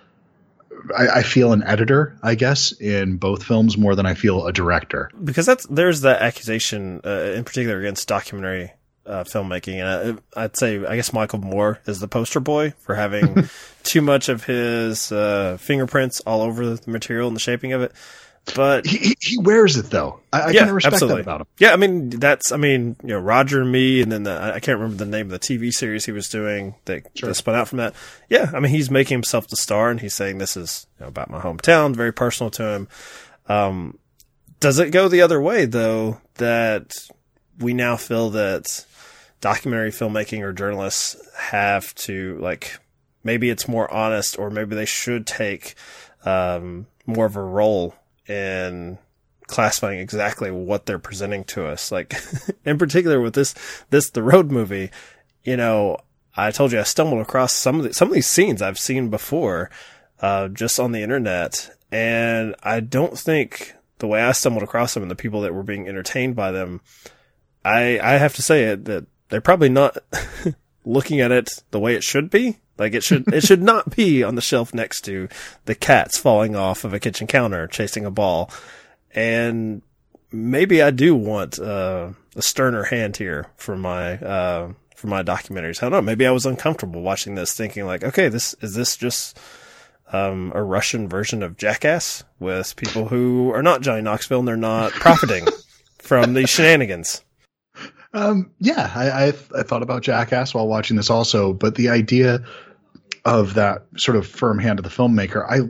I, 0.97 1.09
I, 1.09 1.23
feel 1.23 1.53
an 1.53 1.63
editor, 1.63 2.19
I 2.23 2.35
guess, 2.35 2.73
in 2.73 3.17
both 3.17 3.43
films 3.43 3.79
more 3.79 3.95
than 3.95 4.07
I 4.07 4.15
feel 4.15 4.47
a 4.47 4.53
director. 4.53 5.11
Because 5.23 5.47
that's 5.47 5.67
there's 5.67 6.03
that 6.03 6.23
accusation 6.23 7.01
uh, 7.05 7.33
in 7.35 7.45
particular 7.45 7.79
against 7.79 8.09
documentary 8.09 8.73
uh, 9.07 9.25
filmmaking, 9.25 9.77
and 9.77 10.21
I, 10.37 10.43
would 10.43 10.57
say 10.57 10.85
I 10.85 10.97
guess 10.97 11.13
Michael 11.13 11.39
Moore 11.39 11.81
is 11.87 12.01
the 12.01 12.09
poster 12.09 12.41
boy 12.41 12.75
for 12.81 12.95
having 12.95 13.49
too 13.83 14.03
much 14.03 14.29
of 14.29 14.45
his 14.45 15.13
uh, 15.13 15.57
fingerprints 15.61 16.21
all 16.21 16.43
over 16.43 16.75
the 16.75 16.91
material 16.91 17.29
and 17.29 17.37
the 17.37 17.41
shaping 17.41 17.73
of 17.73 17.83
it. 17.83 17.93
But 18.55 18.87
he, 18.87 19.17
he 19.21 19.39
wears 19.39 19.77
it 19.77 19.91
though. 19.91 20.21
I, 20.33 20.41
I 20.41 20.51
yeah, 20.51 20.61
kind 20.61 20.71
of 20.71 20.77
respect 20.77 20.95
absolutely. 20.95 21.23
that 21.23 21.29
about 21.29 21.41
him. 21.43 21.47
Yeah, 21.59 21.73
I 21.73 21.77
mean 21.77 22.11
that's 22.11 22.53
I 22.53 22.57
mean 22.57 22.97
you 23.03 23.09
know 23.09 23.19
Roger 23.19 23.63
and 23.63 23.73
Me, 23.73 24.01
and 24.01 24.13
then 24.13 24.23
the, 24.23 24.41
I 24.41 24.61
can't 24.61 24.79
remember 24.79 25.05
the 25.05 25.11
name 25.11 25.33
of 25.33 25.33
the 25.33 25.39
TV 25.39 25.73
series 25.73 26.05
he 26.05 26.13
was 26.13 26.29
doing 26.29 26.77
that, 26.85 27.07
sure. 27.15 27.29
that 27.29 27.35
spun 27.35 27.55
out 27.55 27.69
from 27.69 27.79
that. 27.79 27.95
Yeah, 28.29 28.51
I 28.55 28.61
mean 28.61 28.71
he's 28.71 28.91
making 28.91 29.17
himself 29.17 29.49
the 29.49 29.57
star, 29.57 29.91
and 29.91 30.01
he's 30.01 30.15
saying 30.15 30.39
this 30.39 30.57
is 30.57 30.87
you 30.99 31.05
know, 31.05 31.09
about 31.09 31.29
my 31.29 31.41
hometown, 31.41 31.97
very 31.97 32.13
personal 32.13 32.51
to 32.53 32.63
him. 32.63 32.89
Um, 33.49 33.99
does 34.61 34.79
it 34.79 34.91
go 34.91 35.09
the 35.09 35.23
other 35.23 35.41
way 35.41 35.67
though? 35.67 36.21
That 36.35 36.93
we 37.59 37.75
now 37.75 37.97
feel 37.97 38.31
that 38.31 38.87
documentary 39.41 39.91
filmmaking 39.91 40.43
or 40.43 40.53
journalists 40.53 41.17
have 41.37 41.95
to 41.95 42.39
like 42.39 42.79
maybe 43.25 43.51
it's 43.51 43.67
more 43.67 43.93
honest, 43.93 44.39
or 44.39 44.51
maybe 44.51 44.77
they 44.77 44.87
should 44.87 45.27
take 45.27 45.75
um, 46.25 46.87
more 47.07 47.27
of 47.27 47.37
a 47.37 47.43
role 47.43 47.95
in 48.29 48.99
classifying 49.47 49.99
exactly 50.01 50.51
what 50.51 50.87
they're 50.87 50.99
presenting 50.99 51.45
to 51.45 51.67
us. 51.67 51.93
Like 51.93 52.15
in 52.65 52.79
particular 52.79 53.21
with 53.21 53.35
this, 53.35 53.55
this, 53.91 54.11
the 54.11 54.23
road 54.23 54.51
movie, 54.51 54.91
you 55.45 55.57
know, 55.57 55.99
I 56.37 56.51
told 56.51 56.73
you 56.73 56.81
I 56.81 56.83
stumbled 56.83 57.21
across 57.23 57.53
some 57.53 57.79
of 57.79 57.85
the, 57.85 57.95
some 57.95 58.09
of 58.09 58.15
these 58.15 58.27
scenes 58.27 58.61
I've 58.61 58.79
seen 58.79 59.09
before, 59.09 59.71
uh, 60.21 60.49
just 60.49 60.79
on 60.79 60.93
the 60.93 61.03
internet. 61.03 61.71
And 61.91 62.55
I 62.63 62.81
don't 62.81 63.19
think 63.19 63.75
the 63.99 64.07
way 64.07 64.21
I 64.21 64.33
stumbled 64.33 64.63
across 64.63 64.95
them 64.95 65.03
and 65.03 65.11
the 65.11 65.17
people 65.17 65.41
that 65.43 65.55
were 65.55 65.63
being 65.63 65.89
entertained 65.89 66.37
by 66.37 66.51
them, 66.53 66.81
I, 67.65 67.99
I 68.01 68.13
have 68.19 68.35
to 68.35 68.43
say 68.43 68.65
it 68.65 68.85
that 68.85 69.07
they're 69.29 69.41
probably 69.41 69.69
not 69.69 69.97
looking 70.85 71.21
at 71.21 71.33
it 71.33 71.63
the 71.71 71.81
way 71.81 71.95
it 71.95 72.05
should 72.05 72.31
be. 72.31 72.59
Like 72.79 72.95
it 72.95 73.03
should, 73.03 73.33
it 73.33 73.43
should 73.43 73.63
not 73.63 73.95
be 73.95 74.23
on 74.23 74.35
the 74.35 74.43
shelf 74.43 74.75
next 74.75 75.03
to 75.03 75.29
the 75.65 75.75
cats 75.75 76.19
falling 76.19 76.55
off 76.55 76.85
of 76.85 76.93
a 76.93 77.01
kitchen 77.01 77.27
counter 77.27 77.67
chasing 77.67 78.05
a 78.05 78.11
ball. 78.11 78.51
And 79.15 79.83
maybe 80.31 80.83
I 80.83 80.91
do 80.91 81.15
want, 81.15 81.59
uh, 81.59 82.11
a 82.35 82.43
sterner 82.43 82.85
hand 82.85 83.17
here 83.17 83.47
for 83.57 83.77
my, 83.77 84.19
uh, 84.19 84.73
for 84.95 85.07
my 85.07 85.23
documentaries. 85.23 85.83
I 85.83 85.87
don't 85.89 85.93
know. 85.93 86.03
Maybe 86.03 86.27
I 86.27 86.31
was 86.31 86.45
uncomfortable 86.45 87.03
watching 87.03 87.35
this 87.35 87.55
thinking 87.55 87.87
like, 87.87 88.05
okay, 88.05 88.29
this, 88.29 88.55
is 88.61 88.75
this 88.75 88.97
just, 88.97 89.39
um, 90.13 90.53
a 90.55 90.63
Russian 90.63 91.09
version 91.09 91.43
of 91.43 91.57
Jackass 91.57 92.25
with 92.39 92.77
people 92.77 93.09
who 93.09 93.51
are 93.53 93.63
not 93.63 93.81
Johnny 93.81 94.03
Knoxville 94.03 94.41
and 94.41 94.49
they're 94.49 94.57
not 94.57 94.93
profiting 94.93 95.47
from 95.99 96.35
these 96.35 96.51
shenanigans. 96.51 97.23
Um, 98.13 98.51
yeah, 98.61 98.91
I, 98.95 99.11
I, 99.11 99.27
I, 99.59 99.63
thought 99.63 99.83
about 99.83 100.03
Jackass 100.03 100.55
while 100.55 100.67
watching 100.67 100.97
this 100.97 101.11
also, 101.11 101.53
but 101.53 101.75
the 101.75 101.91
idea 101.91 102.43
of 103.27 103.55
that 103.55 103.87
sort 103.97 104.17
of 104.17 104.25
firm 104.25 104.61
hand 104.61 104.79
of 104.79 104.85
the 104.85 104.89
filmmaker, 104.89 105.45
I, 105.45 105.69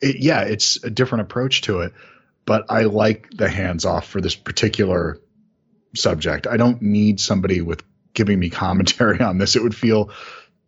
it, 0.00 0.16
yeah, 0.20 0.40
it's 0.40 0.82
a 0.82 0.88
different 0.88 1.22
approach 1.22 1.60
to 1.62 1.80
it, 1.80 1.92
but 2.46 2.64
I 2.70 2.84
like 2.84 3.28
the 3.30 3.48
hands 3.48 3.84
off 3.84 4.08
for 4.08 4.22
this 4.22 4.34
particular 4.34 5.18
subject. 5.94 6.46
I 6.46 6.56
don't 6.56 6.80
need 6.80 7.20
somebody 7.20 7.60
with 7.60 7.82
giving 8.14 8.40
me 8.40 8.48
commentary 8.64 9.20
on 9.20 9.36
this. 9.36 9.54
It 9.54 9.62
would 9.62 9.76
feel 9.76 10.12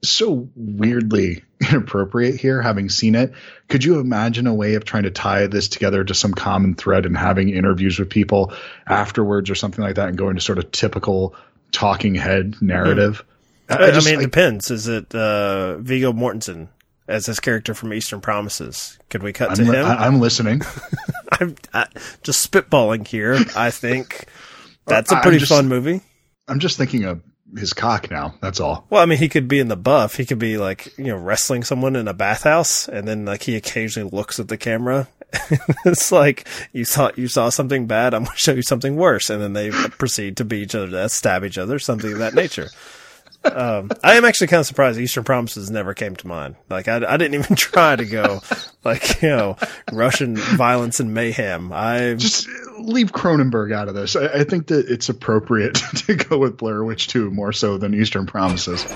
so 0.04 0.50
weirdly 0.54 1.42
inappropriate 1.70 2.38
here, 2.38 2.60
having 2.60 2.90
seen 2.90 3.14
it. 3.14 3.32
Could 3.68 3.82
you 3.82 3.98
imagine 3.98 4.46
a 4.46 4.54
way 4.54 4.74
of 4.74 4.84
trying 4.84 5.04
to 5.04 5.10
tie 5.10 5.46
this 5.46 5.68
together 5.68 6.04
to 6.04 6.12
some 6.12 6.34
common 6.34 6.74
thread 6.74 7.06
and 7.06 7.16
having 7.16 7.48
interviews 7.48 7.98
with 7.98 8.10
people 8.10 8.52
afterwards 8.86 9.48
or 9.48 9.54
something 9.54 9.82
like 9.82 9.94
that 9.94 10.10
and 10.10 10.18
going 10.18 10.36
to 10.36 10.42
sort 10.42 10.58
of 10.58 10.70
typical 10.70 11.34
talking 11.72 12.14
head 12.14 12.60
narrative? 12.60 13.24
Mm. 13.26 13.32
I, 13.68 13.74
I, 13.74 13.90
just, 13.90 14.06
I, 14.06 14.10
mean, 14.10 14.20
it 14.20 14.22
I, 14.22 14.26
depends. 14.26 14.70
Is 14.70 14.88
it 14.88 15.14
uh, 15.14 15.78
Viggo 15.78 16.12
Mortensen 16.12 16.68
as 17.08 17.26
his 17.26 17.40
character 17.40 17.74
from 17.74 17.92
Eastern 17.92 18.20
Promises? 18.20 18.98
Could 19.10 19.22
we 19.22 19.32
cut 19.32 19.50
I'm 19.50 19.56
to 19.56 19.62
li- 19.64 19.78
him? 19.78 19.86
I'm 19.86 20.20
listening. 20.20 20.62
I'm 21.32 21.56
just 22.22 22.50
spitballing 22.50 23.06
here. 23.06 23.38
I 23.56 23.70
think 23.70 24.26
that's 24.86 25.12
a 25.12 25.20
pretty 25.20 25.38
just, 25.38 25.50
fun 25.50 25.68
movie. 25.68 26.00
I'm 26.48 26.60
just 26.60 26.78
thinking 26.78 27.04
of 27.04 27.22
his 27.56 27.72
cock 27.72 28.10
now. 28.10 28.34
That's 28.40 28.60
all. 28.60 28.86
Well, 28.90 29.02
I 29.02 29.06
mean, 29.06 29.18
he 29.18 29.28
could 29.28 29.48
be 29.48 29.58
in 29.58 29.68
the 29.68 29.76
buff. 29.76 30.16
He 30.16 30.26
could 30.26 30.38
be 30.38 30.58
like, 30.58 30.96
you 30.98 31.06
know, 31.06 31.16
wrestling 31.16 31.64
someone 31.64 31.96
in 31.96 32.08
a 32.08 32.14
bathhouse 32.14 32.88
and 32.88 33.06
then 33.06 33.24
like 33.24 33.42
he 33.42 33.56
occasionally 33.56 34.10
looks 34.10 34.38
at 34.38 34.48
the 34.48 34.56
camera. 34.56 35.08
it's 35.84 36.12
like 36.12 36.46
you 36.72 36.84
saw, 36.84 37.10
you 37.16 37.26
saw 37.26 37.48
something 37.48 37.86
bad. 37.86 38.14
I'm 38.14 38.24
going 38.24 38.32
to 38.32 38.38
show 38.38 38.52
you 38.52 38.62
something 38.62 38.96
worse. 38.96 39.28
And 39.28 39.42
then 39.42 39.52
they 39.52 39.70
proceed 39.70 40.36
to 40.36 40.44
beat 40.44 40.62
each 40.62 40.74
other 40.74 40.86
to 40.86 40.92
death, 40.92 41.12
stab 41.12 41.44
each 41.44 41.58
other, 41.58 41.78
something 41.78 42.12
of 42.12 42.18
that 42.18 42.34
nature 42.34 42.68
um, 43.54 43.90
I 44.02 44.14
am 44.14 44.24
actually 44.24 44.48
kind 44.48 44.60
of 44.60 44.66
surprised 44.66 44.98
Eastern 44.98 45.24
Promises 45.24 45.70
never 45.70 45.94
came 45.94 46.16
to 46.16 46.26
mind. 46.26 46.56
Like, 46.68 46.88
I, 46.88 46.96
I 46.96 47.16
didn't 47.16 47.34
even 47.34 47.56
try 47.56 47.96
to 47.96 48.04
go, 48.04 48.42
like, 48.84 49.22
you 49.22 49.28
know, 49.28 49.56
Russian 49.92 50.36
violence 50.36 51.00
and 51.00 51.14
mayhem. 51.14 51.72
I 51.72 52.14
just 52.14 52.48
leave 52.78 53.12
Cronenberg 53.12 53.72
out 53.72 53.88
of 53.88 53.94
this. 53.94 54.16
I, 54.16 54.26
I 54.26 54.44
think 54.44 54.68
that 54.68 54.88
it's 54.88 55.08
appropriate 55.08 55.74
to 56.06 56.14
go 56.14 56.38
with 56.38 56.56
Blair 56.56 56.84
Witch 56.84 57.08
2 57.08 57.30
more 57.30 57.52
so 57.52 57.78
than 57.78 57.94
Eastern 57.94 58.26
Promises. 58.26 58.84
Do 58.84 58.94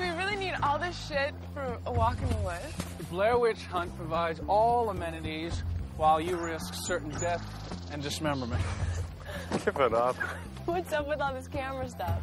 we 0.00 0.08
really 0.10 0.36
need 0.36 0.54
all 0.62 0.78
this 0.78 1.08
shit 1.08 1.34
for 1.52 1.78
a 1.86 1.92
walk 1.92 2.16
in 2.22 2.28
the 2.28 2.36
woods? 2.36 2.74
The 2.98 3.04
Blair 3.04 3.38
Witch 3.38 3.62
Hunt 3.66 3.94
provides 3.96 4.40
all 4.48 4.90
amenities 4.90 5.62
while 5.96 6.20
you 6.20 6.36
risk 6.36 6.74
certain 6.74 7.10
death 7.20 7.42
and 7.92 8.02
dismemberment. 8.02 8.62
Give 9.64 9.76
it 9.76 9.94
up. 9.94 10.16
What's 10.64 10.92
up 10.92 11.06
with 11.06 11.20
all 11.20 11.34
this 11.34 11.46
camera 11.46 11.88
stuff? 11.88 12.20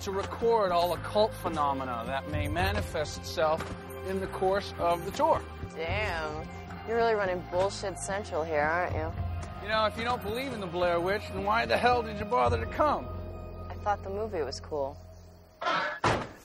To 0.00 0.10
record 0.10 0.72
all 0.72 0.92
occult 0.94 1.32
phenomena 1.34 2.02
that 2.06 2.30
may 2.30 2.48
manifest 2.48 3.18
itself 3.18 3.64
in 4.08 4.20
the 4.20 4.26
course 4.28 4.72
of 4.78 5.04
the 5.04 5.10
tour. 5.10 5.40
Damn. 5.76 6.46
You're 6.86 6.96
really 6.96 7.14
running 7.14 7.42
bullshit 7.50 7.98
central 7.98 8.42
here, 8.42 8.62
aren't 8.62 8.94
you? 8.94 9.12
You 9.62 9.68
know, 9.68 9.84
if 9.86 9.98
you 9.98 10.04
don't 10.04 10.22
believe 10.22 10.52
in 10.52 10.60
the 10.60 10.66
Blair 10.66 11.00
Witch, 11.00 11.22
then 11.34 11.44
why 11.44 11.66
the 11.66 11.76
hell 11.76 12.02
did 12.02 12.18
you 12.18 12.24
bother 12.24 12.58
to 12.58 12.66
come? 12.66 13.06
I 13.68 13.74
thought 13.74 14.02
the 14.02 14.10
movie 14.10 14.42
was 14.42 14.60
cool. 14.60 14.96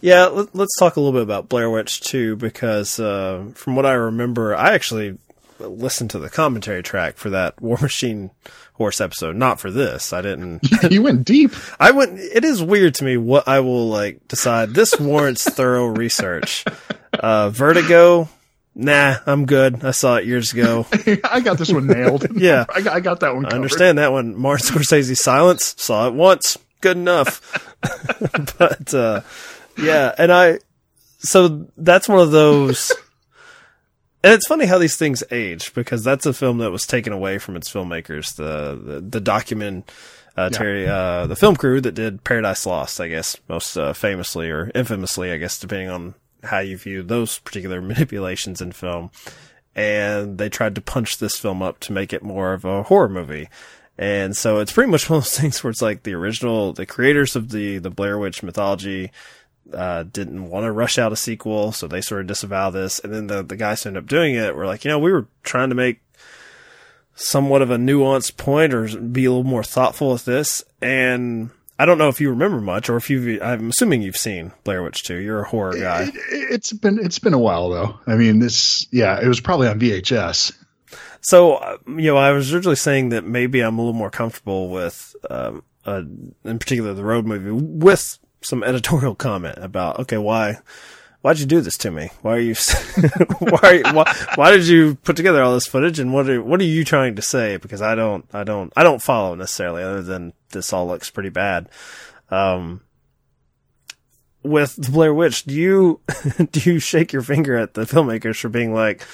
Yeah, 0.01 0.25
let, 0.25 0.53
us 0.53 0.69
talk 0.77 0.97
a 0.97 0.99
little 0.99 1.13
bit 1.13 1.21
about 1.21 1.47
Blair 1.47 1.69
Witch 1.69 2.01
2 2.01 2.35
because 2.35 2.99
uh, 2.99 3.45
from 3.53 3.77
what 3.77 3.85
I 3.85 3.93
remember, 3.93 4.53
I 4.53 4.73
actually 4.73 5.17
listened 5.59 6.09
to 6.09 6.19
the 6.19 6.29
commentary 6.29 6.83
track 6.83 7.15
for 7.15 7.29
that 7.29 7.61
War 7.61 7.77
Machine 7.81 8.31
horse 8.73 8.99
episode, 9.01 9.35
not 9.35 9.59
for 9.59 9.71
this. 9.71 10.13
I 10.13 10.21
didn't. 10.21 10.61
you 10.91 11.01
went 11.01 11.25
deep. 11.25 11.51
I 11.79 11.91
went. 11.91 12.19
It 12.19 12.43
is 12.43 12.61
weird 12.61 12.95
to 12.95 13.03
me 13.03 13.17
what 13.17 13.47
I 13.47 13.59
will 13.61 13.89
like 13.89 14.27
decide. 14.27 14.73
This 14.73 14.99
warrants 14.99 15.43
thorough 15.43 15.85
research. 15.87 16.65
Uh, 17.13 17.49
Vertigo. 17.49 18.27
Nah, 18.75 19.17
I'm 19.27 19.45
good. 19.45 19.85
I 19.85 19.91
saw 19.91 20.15
it 20.15 20.25
years 20.25 20.51
ago. 20.51 20.87
I 21.23 21.41
got 21.41 21.59
this 21.59 21.71
one 21.71 21.85
nailed. 21.85 22.25
yeah, 22.35 22.65
I 22.73 22.81
got, 22.81 22.95
I 22.95 22.99
got 22.99 23.19
that 23.19 23.35
one. 23.35 23.43
Covered. 23.43 23.53
I 23.53 23.55
understand 23.57 23.97
that 23.99 24.11
one. 24.11 24.35
Martin 24.35 24.65
Scorsese 24.65 25.15
Silence. 25.15 25.75
Saw 25.77 26.07
it 26.07 26.13
once. 26.15 26.57
Good 26.81 26.97
enough. 26.97 27.39
but 28.57 28.93
uh, 28.93 29.21
yeah, 29.77 30.13
and 30.17 30.31
I. 30.31 30.59
So 31.19 31.67
that's 31.77 32.09
one 32.09 32.19
of 32.19 32.31
those 32.31 32.91
and 34.23 34.33
it's 34.33 34.47
funny 34.47 34.65
how 34.65 34.77
these 34.77 34.95
things 34.95 35.23
age 35.31 35.73
because 35.73 36.03
that's 36.03 36.25
a 36.25 36.33
film 36.33 36.59
that 36.59 36.71
was 36.71 36.87
taken 36.87 37.13
away 37.13 37.37
from 37.37 37.55
its 37.55 37.71
filmmakers. 37.71 38.35
The 38.35 38.79
the, 38.81 39.01
the 39.01 39.21
document 39.21 39.91
uh, 40.35 40.49
yeah. 40.51 40.57
Terry, 40.57 40.87
uh, 40.87 41.27
the 41.27 41.35
film 41.35 41.55
crew 41.55 41.79
that 41.81 41.93
did 41.93 42.23
Paradise 42.23 42.65
Lost, 42.65 42.99
I 42.99 43.07
guess, 43.07 43.37
most 43.47 43.77
uh, 43.77 43.93
famously 43.93 44.49
or 44.49 44.71
infamously, 44.73 45.31
I 45.31 45.37
guess, 45.37 45.59
depending 45.59 45.89
on 45.89 46.15
how 46.43 46.59
you 46.59 46.77
view 46.77 47.03
those 47.03 47.39
particular 47.39 47.81
manipulations 47.81 48.61
in 48.61 48.71
film. 48.71 49.11
And 49.75 50.37
they 50.37 50.49
tried 50.49 50.75
to 50.75 50.81
punch 50.81 51.17
this 51.17 51.37
film 51.37 51.61
up 51.61 51.79
to 51.81 51.93
make 51.93 52.13
it 52.13 52.23
more 52.23 52.53
of 52.53 52.65
a 52.65 52.83
horror 52.83 53.09
movie. 53.09 53.49
And 53.97 54.35
so 54.35 54.59
it's 54.59 54.71
pretty 54.71 54.89
much 54.89 55.09
one 55.09 55.17
of 55.17 55.23
those 55.23 55.37
things 55.39 55.63
where 55.63 55.71
it's 55.71 55.81
like 55.81 56.03
the 56.03 56.15
original, 56.15 56.73
the 56.73 56.85
creators 56.85 57.35
of 57.35 57.51
the, 57.51 57.77
the 57.77 57.91
Blair 57.91 58.17
Witch 58.17 58.41
mythology, 58.41 59.11
uh, 59.71 60.03
didn't 60.03 60.49
want 60.49 60.65
to 60.65 60.71
rush 60.71 60.97
out 60.97 61.13
a 61.13 61.15
sequel, 61.15 61.71
so 61.71 61.87
they 61.87 62.01
sort 62.01 62.21
of 62.21 62.27
disavow 62.27 62.69
this. 62.69 62.99
And 62.99 63.13
then 63.13 63.27
the, 63.27 63.43
the 63.43 63.55
guys 63.55 63.83
who 63.83 63.89
ended 63.89 64.03
up 64.03 64.09
doing 64.09 64.35
it 64.35 64.55
were 64.55 64.65
like, 64.65 64.83
you 64.83 64.89
know, 64.89 64.99
we 64.99 65.11
were 65.11 65.27
trying 65.43 65.69
to 65.69 65.75
make 65.75 66.01
somewhat 67.15 67.61
of 67.61 67.69
a 67.69 67.77
nuanced 67.77 68.37
point 68.37 68.73
or 68.73 68.87
be 68.99 69.25
a 69.25 69.31
little 69.31 69.43
more 69.43 69.63
thoughtful 69.63 70.11
with 70.11 70.25
this. 70.25 70.63
And 70.81 71.51
I 71.77 71.85
don't 71.85 71.97
know 71.97 72.09
if 72.09 72.19
you 72.19 72.29
remember 72.29 72.61
much 72.61 72.89
or 72.89 72.97
if 72.97 73.09
you 73.09 73.41
I'm 73.41 73.69
assuming 73.69 74.01
you've 74.01 74.17
seen 74.17 74.51
Blair 74.63 74.83
Witch 74.83 75.03
2. 75.03 75.17
You're 75.17 75.41
a 75.41 75.47
horror 75.47 75.77
guy. 75.77 76.11
It, 76.31 76.69
has 76.69 76.79
been, 76.79 76.99
it's 76.99 77.19
been 77.19 77.33
a 77.33 77.39
while 77.39 77.69
though. 77.69 77.99
I 78.07 78.15
mean, 78.15 78.39
this, 78.39 78.87
yeah, 78.91 79.19
it 79.21 79.27
was 79.27 79.39
probably 79.39 79.67
on 79.67 79.79
VHS. 79.79 80.53
So, 81.21 81.55
uh, 81.55 81.77
you 81.87 82.11
know, 82.11 82.17
I 82.17 82.31
was 82.31 82.53
originally 82.53 82.75
saying 82.75 83.09
that 83.09 83.23
maybe 83.23 83.61
I'm 83.61 83.77
a 83.79 83.81
little 83.81 83.93
more 83.93 84.09
comfortable 84.09 84.69
with, 84.69 85.15
um, 85.29 85.63
uh, 85.85 86.03
in 86.43 86.59
particular 86.59 86.93
the 86.93 87.03
road 87.03 87.25
movie, 87.25 87.51
with 87.51 88.19
some 88.43 88.63
editorial 88.63 89.15
comment 89.15 89.57
about 89.57 89.99
okay, 89.99 90.17
why 90.17 90.59
why'd 91.21 91.39
you 91.39 91.45
do 91.45 91.61
this 91.61 91.77
to 91.79 91.91
me? 91.91 92.09
Why 92.21 92.35
are 92.35 92.39
you 92.39 92.55
why, 93.39 93.81
why 93.91 94.15
why 94.35 94.51
did 94.51 94.67
you 94.67 94.95
put 94.95 95.15
together 95.15 95.41
all 95.41 95.53
this 95.53 95.67
footage 95.67 95.99
and 95.99 96.13
what 96.13 96.29
are 96.29 96.41
what 96.43 96.59
are 96.59 96.65
you 96.65 96.83
trying 96.83 97.15
to 97.15 97.21
say? 97.21 97.57
Because 97.57 97.81
I 97.81 97.95
don't 97.95 98.25
I 98.33 98.43
don't 98.43 98.71
I 98.75 98.83
don't 98.83 99.01
follow 99.01 99.35
necessarily 99.35 99.83
other 99.83 100.03
than 100.03 100.33
this 100.49 100.71
all 100.73 100.87
looks 100.87 101.09
pretty 101.09 101.29
bad. 101.29 101.69
Um, 102.29 102.81
with 104.43 104.75
the 104.75 104.91
Blair 104.91 105.13
Witch, 105.13 105.45
do 105.45 105.53
you 105.53 106.01
do 106.51 106.59
you 106.71 106.79
shake 106.79 107.13
your 107.13 107.21
finger 107.21 107.55
at 107.57 107.73
the 107.73 107.83
filmmakers 107.83 108.39
for 108.39 108.49
being 108.49 108.73
like, 108.73 109.05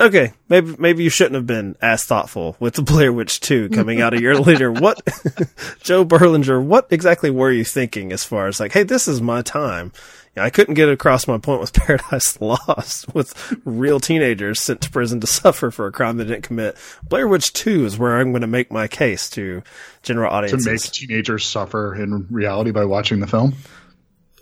okay, 0.00 0.32
maybe 0.48 0.74
maybe 0.78 1.04
you 1.04 1.10
shouldn't 1.10 1.34
have 1.34 1.46
been 1.46 1.76
as 1.80 2.04
thoughtful 2.04 2.56
with 2.60 2.74
the 2.74 2.82
Blair 2.82 3.12
Witch 3.12 3.40
2 3.40 3.70
coming 3.70 4.00
out 4.00 4.14
a 4.14 4.20
year 4.20 4.36
later. 4.36 4.70
What 4.72 5.00
Joe 5.82 6.04
Berlinger, 6.04 6.62
what 6.62 6.88
exactly 6.90 7.30
were 7.30 7.50
you 7.50 7.64
thinking 7.64 8.12
as 8.12 8.24
far 8.24 8.46
as 8.46 8.60
like, 8.60 8.72
hey, 8.72 8.82
this 8.82 9.08
is 9.08 9.20
my 9.20 9.42
time. 9.42 9.92
I 10.34 10.48
couldn't 10.48 10.74
get 10.74 10.88
across 10.88 11.28
my 11.28 11.36
point 11.36 11.60
with 11.60 11.72
Paradise 11.74 12.40
Lost 12.40 13.14
with 13.14 13.54
real 13.66 14.00
teenagers 14.00 14.60
sent 14.60 14.80
to 14.82 14.90
prison 14.90 15.20
to 15.20 15.26
suffer 15.28 15.70
for 15.70 15.86
a 15.86 15.92
crime 15.92 16.16
they 16.16 16.24
didn't 16.24 16.42
commit. 16.42 16.76
Blair 17.06 17.28
Witch 17.28 17.52
2 17.52 17.84
is 17.84 17.98
where 17.98 18.18
I'm 18.18 18.32
going 18.32 18.40
to 18.40 18.46
make 18.46 18.70
my 18.70 18.88
case 18.88 19.28
to 19.30 19.62
general 20.02 20.32
audiences. 20.32 20.64
To 20.64 20.70
make 20.70 20.80
teenagers 21.08 21.44
suffer 21.44 21.94
in 21.94 22.26
reality 22.30 22.70
by 22.70 22.86
watching 22.86 23.20
the 23.20 23.26
film? 23.26 23.54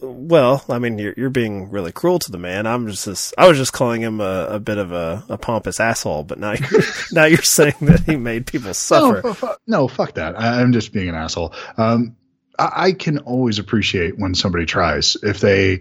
Well, 0.02 0.64
I 0.68 0.78
mean, 0.78 0.98
you're 0.98 1.14
you're 1.16 1.30
being 1.30 1.70
really 1.70 1.92
cruel 1.92 2.18
to 2.20 2.32
the 2.32 2.38
man. 2.38 2.66
I'm 2.66 2.86
just, 2.88 3.04
just 3.04 3.34
I 3.36 3.48
was 3.48 3.58
just 3.58 3.72
calling 3.72 4.00
him 4.00 4.20
a, 4.20 4.46
a 4.50 4.60
bit 4.60 4.78
of 4.78 4.92
a, 4.92 5.24
a, 5.28 5.36
pompous 5.36 5.78
asshole, 5.78 6.24
but 6.24 6.38
now 6.38 6.52
you're, 6.52 6.80
now 7.12 7.24
you're 7.24 7.42
saying 7.42 7.74
that 7.82 8.00
he 8.00 8.16
made 8.16 8.46
people 8.46 8.72
suffer. 8.72 9.20
No, 9.22 9.34
fuck, 9.34 9.60
no, 9.66 9.88
fuck 9.88 10.14
that. 10.14 10.38
I, 10.40 10.62
am 10.62 10.72
just 10.72 10.92
being 10.92 11.08
an 11.10 11.14
asshole. 11.14 11.52
Um, 11.76 12.16
I, 12.58 12.70
I 12.74 12.92
can 12.92 13.18
always 13.18 13.58
appreciate 13.58 14.18
when 14.18 14.34
somebody 14.34 14.64
tries 14.64 15.16
if 15.22 15.40
they 15.40 15.80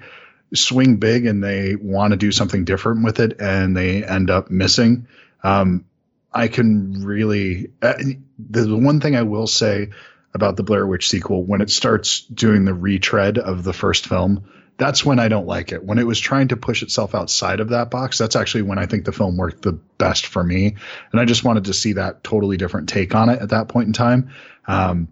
swing 0.54 0.98
big 0.98 1.26
and 1.26 1.44
they 1.44 1.76
want 1.76 2.12
to 2.12 2.18
do 2.18 2.32
something 2.32 2.66
different 2.66 3.04
with 3.04 3.20
it 3.20 3.40
and 3.40 3.76
they 3.76 4.04
end 4.04 4.30
up 4.30 4.50
missing. 4.50 5.08
Um, 5.44 5.86
I 6.34 6.48
can 6.48 7.06
really. 7.06 7.72
Uh, 7.82 7.96
the 8.38 8.76
one 8.76 9.00
thing 9.00 9.16
I 9.16 9.24
will 9.24 9.48
say 9.48 9.90
about 10.34 10.58
the 10.58 10.64
Blair 10.64 10.86
Witch 10.86 11.10
sequel 11.10 11.44
when 11.44 11.62
it 11.62 11.70
starts 11.70 12.22
doing 12.22 12.66
the 12.66 12.74
retread 12.74 13.38
of 13.38 13.64
the 13.64 13.74
first 13.74 14.08
film. 14.08 14.50
That's 14.78 15.04
when 15.04 15.20
I 15.20 15.28
don't 15.28 15.48
like 15.48 15.74
it. 15.74 15.84
When 15.84 16.00
it 16.00 16.08
was 16.08 16.20
trying 16.20 16.50
to 16.50 16.58
push 16.58 16.84
itself 16.84 17.14
outside 17.14 17.60
of 17.60 17.70
that 17.70 17.92
box, 17.92 18.18
that's 18.18 18.38
actually 18.38 18.62
when 18.62 18.80
I 18.80 18.86
think 18.86 19.04
the 19.04 19.12
film 19.12 19.36
worked 19.36 19.62
the 19.62 19.74
best 19.74 20.26
for 20.26 20.42
me. 20.42 20.78
And 21.12 21.20
I 21.20 21.26
just 21.26 21.44
wanted 21.44 21.66
to 21.66 21.74
see 21.74 21.94
that 21.94 22.24
totally 22.24 22.56
different 22.56 22.88
take 22.88 23.14
on 23.14 23.30
it 23.30 23.42
at 23.42 23.50
that 23.50 23.68
point 23.68 23.88
in 23.88 23.94
time. 23.94 24.32
Um, 24.68 25.10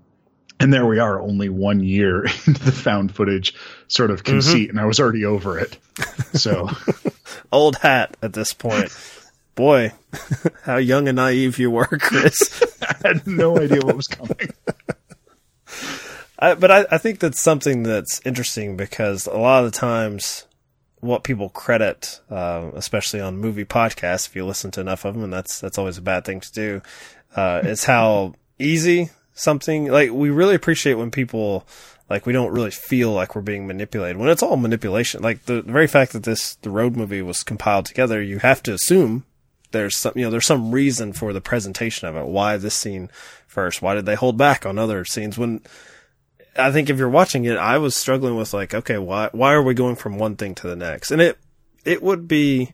and 0.60 0.74
there 0.74 0.86
we 0.86 1.00
are, 1.00 1.22
only 1.22 1.50
one 1.50 1.82
year 1.82 2.26
into 2.48 2.64
the 2.64 2.72
found 2.72 3.14
footage 3.14 3.54
sort 3.88 4.12
of 4.12 4.24
conceit, 4.24 4.70
mm-hmm. 4.70 4.78
and 4.78 4.80
I 4.80 4.86
was 4.86 5.00
already 5.00 5.26
over 5.26 5.60
it. 5.60 5.78
So, 6.34 6.70
old 7.52 7.78
hat 7.78 8.18
at 8.22 8.34
this 8.34 8.54
point. 8.54 8.96
Boy, 9.56 9.92
how 10.64 10.78
young 10.78 11.08
and 11.08 11.16
naive 11.16 11.58
you 11.58 11.72
were, 11.72 11.86
Chris. 11.86 12.64
I 12.82 12.96
had 13.08 13.28
no 13.28 13.58
idea 13.58 13.82
what 13.82 13.96
was 13.96 14.08
coming. 14.08 14.54
I, 16.39 16.53
but 16.53 16.72
I, 16.72 16.86
I 16.91 16.98
think 16.98 17.20
that's 17.20 17.41
something 17.41 17.84
that's 17.84 18.22
interesting 18.25 18.77
because 18.77 19.25
a 19.27 19.38
lot 19.38 19.63
of 19.63 19.72
the 19.72 19.77
times 19.77 20.46
what 21.00 21.24
people 21.24 21.50
credit, 21.50 22.22
uh, 22.29 22.72
especially 22.75 23.22
on 23.22 23.38
movie 23.38 23.65
podcasts, 23.65 24.27
if 24.27 24.36
you 24.36 24.46
listen 24.46 24.72
to 24.72 24.82
enough 24.82 25.06
of 25.06 25.13
them, 25.13 25.24
and 25.24 25.34
that's 25.34 25.60
that's 25.60 25.77
always 25.77 25.98
a 25.98 26.01
bad 26.01 26.25
thing 26.25 26.39
to 26.39 26.51
do, 26.51 26.82
uh, 27.36 27.62
is 27.63 27.84
how 27.84 28.34
easy 28.60 29.10
something 29.34 29.91
like 29.91 30.12
we 30.12 30.29
really 30.29 30.56
appreciate 30.56 30.96
when 30.96 31.12
people 31.12 31.67
like 32.10 32.25
we 32.25 32.34
don't 32.34 32.53
really 32.53 32.72
feel 32.72 33.12
like 33.12 33.36
we're 33.36 33.41
being 33.41 33.67
manipulated 33.67 34.17
when 34.17 34.29
it's 34.29 34.44
all 34.44 34.58
manipulation. 34.58 35.22
Like 35.22 35.46
the, 35.46 35.62
the 35.62 35.72
very 35.72 35.88
fact 35.88 36.13
that 36.13 36.24
this 36.24 36.56
the 36.56 36.70
road 36.70 36.96
movie 36.96 37.22
was 37.22 37.44
compiled 37.44 37.86
together, 37.86 38.22
you 38.22 38.39
have 38.39 38.63
to 38.63 38.74
assume 38.74 39.25
there's 39.72 39.98
some 39.98 40.13
you 40.15 40.24
know 40.24 40.32
there's 40.32 40.46
some 40.46 40.72
reason 40.72 41.13
for 41.13 41.34
the 41.34 41.41
presentation 41.41 42.08
of 42.08 42.15
it. 42.15 42.25
Why 42.25 42.58
this 42.58 42.75
scene 42.75 43.10
first? 43.48 43.82
Why 43.82 43.96
did 43.96 44.06
they 44.06 44.15
hold 44.15 44.38
back 44.38 44.65
on 44.65 44.77
other 44.77 45.03
scenes 45.06 45.38
when? 45.38 45.62
I 46.58 46.72
think 46.72 46.90
if 46.90 46.98
you're 46.98 47.10
watching 47.10 47.46
it, 47.46 47.58
I 47.58 47.78
was 47.78 47.96
struggling 47.96 48.36
with 48.36 48.54
like, 48.54 48.74
okay, 48.74 48.98
why 48.98 49.30
why 49.32 49.54
are 49.54 49.63
we 49.63 49.74
going 49.74 49.96
from 49.96 50.17
one 50.17 50.36
thing 50.36 50.56
to 50.56 50.67
the 50.67 50.76
next? 50.76 51.12
And 51.12 51.22
it 51.22 51.38
it 51.86 52.02
would 52.02 52.28
be 52.28 52.74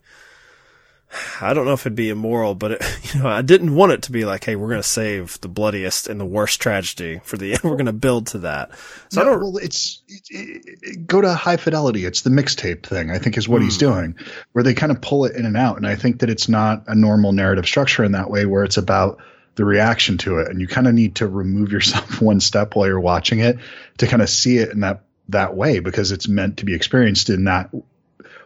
I 1.42 1.54
don't 1.54 1.66
know 1.66 1.74
if 1.74 1.82
it'd 1.82 1.96
be 1.96 2.10
immoral, 2.10 2.56
but 2.56 2.72
it, 2.74 3.00
you 3.14 3.22
know, 3.22 3.28
I 3.28 3.42
didn't 3.42 3.76
want 3.76 3.92
it 3.92 4.04
to 4.04 4.12
be 4.12 4.26
like, 4.26 4.44
hey, 4.44 4.56
we're 4.56 4.70
going 4.70 4.82
to 4.82 4.88
save 4.88 5.40
the 5.42 5.48
bloodiest 5.48 6.08
and 6.08 6.20
the 6.20 6.26
worst 6.26 6.62
tragedy 6.62 7.22
for 7.24 7.38
the 7.38 7.52
end. 7.54 7.64
We're 7.64 7.72
going 7.72 7.86
to 7.86 7.94
build 7.94 8.28
to 8.28 8.40
that. 8.40 8.72
So 9.10 9.22
no, 9.22 9.28
I 9.28 9.32
don't. 9.32 9.42
Well, 9.42 9.58
it's 9.58 10.02
it, 10.30 10.80
it, 10.82 11.08
go 11.08 11.22
to 11.22 11.34
high 11.34 11.58
fidelity. 11.58 12.06
It's 12.06 12.22
the 12.22 12.30
mixtape 12.30 12.86
thing. 12.86 13.12
I 13.12 13.20
think 13.20 13.38
is 13.38 13.48
what 13.48 13.62
he's 13.62 13.76
hmm. 13.76 13.88
doing, 13.88 14.16
where 14.54 14.64
they 14.64 14.74
kind 14.74 14.92
of 14.92 15.02
pull 15.02 15.26
it 15.26 15.36
in 15.36 15.46
and 15.46 15.58
out. 15.58 15.78
And 15.78 15.88
I 15.88 15.96
think 15.96 16.20
that 16.20 16.30
it's 16.30 16.50
not 16.50 16.84
a 16.88 16.96
normal 16.96 17.32
narrative 17.32 17.66
structure 17.66 18.04
in 18.04 18.14
that 18.14 18.30
way, 18.30 18.46
where 18.46 18.64
it's 18.64 18.78
about 18.78 19.20
the 19.56 19.66
reaction 19.66 20.18
to 20.20 20.40
it, 20.40 20.50
and 20.50 20.60
you 20.60 20.68
kind 20.68 20.88
of 20.88 20.94
need 20.94 21.16
to 21.16 21.28
remove 21.28 21.72
yourself 21.72 22.22
one 22.22 22.40
step 22.40 22.76
while 22.76 22.88
you're 22.88 23.00
watching 23.00 23.40
it 23.40 23.58
to 23.98 24.08
kind 24.08 24.22
of 24.22 24.30
see 24.30 24.58
it 24.58 24.70
in 24.70 24.82
that 24.82 25.04
that 25.30 25.56
way 25.56 25.80
because 25.80 26.12
it's 26.12 26.28
meant 26.28 26.58
to 26.58 26.66
be 26.66 26.74
experienced 26.74 27.30
in 27.30 27.46
that 27.46 27.72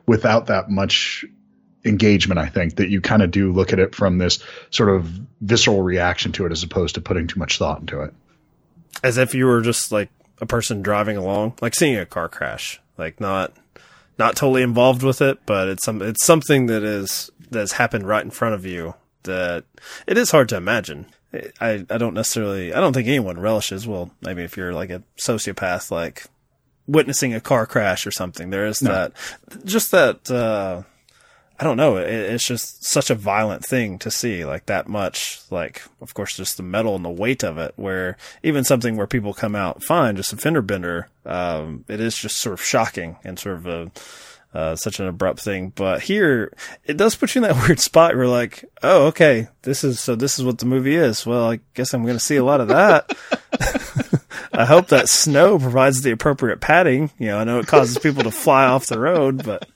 without 0.06 0.48
that 0.48 0.70
much 0.70 1.26
engagement. 1.86 2.40
I 2.40 2.48
think 2.48 2.76
that 2.76 2.90
you 2.90 3.02
kind 3.02 3.22
of 3.22 3.32
do 3.32 3.52
look 3.52 3.74
at 3.74 3.80
it 3.80 3.96
from 3.96 4.18
this 4.18 4.44
sort 4.70 4.90
of 4.90 5.06
visceral 5.42 5.82
reaction 5.82 6.32
to 6.34 6.46
it 6.46 6.52
as 6.52 6.64
opposed 6.64 6.96
to 6.96 7.02
putting 7.02 7.28
too 7.28 7.40
much 7.40 7.58
thought 7.58 7.80
into 7.80 8.02
it. 8.02 8.14
As 9.04 9.18
if 9.18 9.34
you 9.34 9.46
were 9.46 9.62
just 9.62 9.92
like 9.92 10.10
a 10.40 10.46
person 10.46 10.82
driving 10.82 11.18
along, 11.18 11.54
like 11.62 11.76
seeing 11.76 11.98
a 11.98 12.06
car 12.06 12.30
crash, 12.30 12.80
like 12.98 13.20
not 13.20 13.54
not 14.20 14.36
totally 14.36 14.64
involved 14.64 15.04
with 15.04 15.22
it, 15.22 15.40
but 15.46 15.68
it's 15.68 15.84
some 15.84 16.02
it's 16.02 16.26
something 16.26 16.68
that 16.68 16.84
is 16.84 17.32
that 17.52 17.60
has 17.60 17.74
happened 17.74 18.08
right 18.08 18.24
in 18.24 18.32
front 18.32 18.56
of 18.56 18.66
you 18.66 18.96
that 19.28 19.64
it 20.08 20.18
is 20.18 20.32
hard 20.32 20.50
to 20.50 20.58
imagine. 20.58 21.06
I, 21.62 21.86
I 21.90 21.98
don't 21.98 22.16
necessarily, 22.16 22.74
I 22.74 22.80
don't 22.82 22.94
think 22.94 23.08
anyone 23.08 23.40
relishes. 23.40 23.88
Well, 23.88 24.12
maybe 24.22 24.44
if 24.44 24.58
you're 24.58 24.74
like 24.74 24.90
a 24.90 25.04
sociopath, 25.18 25.92
like 25.92 26.26
witnessing 26.88 27.34
a 27.34 27.40
car 27.40 27.66
crash 27.66 28.08
or 28.08 28.12
something, 28.12 28.50
there 28.50 28.66
is 28.66 28.82
no. 28.82 28.92
that, 28.92 29.14
just 29.64 29.92
that, 29.92 30.32
uh, 30.32 30.84
I 31.60 31.64
don't 31.64 31.78
know. 31.78 31.98
It, 31.98 32.10
it's 32.10 32.46
just 32.46 32.84
such 32.84 33.10
a 33.10 33.16
violent 33.16 33.66
thing 33.66 33.98
to 34.00 34.12
see, 34.12 34.46
like 34.46 34.68
that 34.68 34.88
much. 34.88 35.42
Like, 35.50 35.82
of 36.02 36.14
course, 36.14 36.38
just 36.38 36.58
the 36.58 36.64
metal 36.64 36.96
and 36.96 37.04
the 37.04 37.10
weight 37.10 37.44
of 37.44 37.58
it. 37.58 37.74
Where 37.78 38.16
even 38.44 38.64
something 38.64 38.96
where 38.96 39.08
people 39.08 39.34
come 39.34 39.56
out 39.56 39.84
fine, 39.84 40.16
just 40.16 40.34
a 40.34 40.38
fender 40.38 40.62
bender, 40.62 41.10
um, 41.26 41.84
it 41.88 42.00
is 42.00 42.16
just 42.16 42.38
sort 42.38 42.54
of 42.54 42.64
shocking 42.64 43.18
and 43.24 43.40
sort 43.40 43.56
of 43.56 43.66
a 43.66 43.92
uh, 44.54 44.76
such 44.76 45.00
an 45.00 45.08
abrupt 45.08 45.42
thing. 45.42 45.72
But 45.76 46.02
here, 46.02 46.54
it 46.86 46.98
does 46.98 47.16
put 47.16 47.36
you 47.36 47.44
in 47.44 47.48
that 47.48 47.64
weird 47.68 47.80
spot. 47.80 48.16
Where 48.16 48.28
like, 48.28 48.66
oh, 48.84 49.08
okay, 49.08 49.48
this 49.64 49.84
is 49.84 50.00
so. 50.00 50.16
This 50.16 50.40
is 50.40 50.46
what 50.46 50.58
the 50.60 50.66
movie 50.66 50.96
is. 50.96 51.26
Well, 51.26 51.52
I 51.52 51.60
guess 51.74 51.94
I'm 51.94 52.04
going 52.04 52.18
to 52.18 52.24
see 52.24 52.38
a 52.38 52.44
lot 52.44 52.62
of 52.62 52.68
that. 52.70 53.16
I 54.54 54.66
hope 54.66 54.88
that 54.88 55.10
snow 55.10 55.60
provides 55.60 56.02
the 56.02 56.12
appropriate 56.12 56.62
padding. 56.62 57.12
You 57.20 57.28
know, 57.28 57.40
I 57.40 57.44
know 57.44 57.60
it 57.60 57.68
causes 57.68 58.00
people 58.00 58.24
to 58.24 58.32
fly 58.32 58.66
off 58.66 58.88
the 58.88 59.00
road, 59.00 59.44
but 59.44 59.68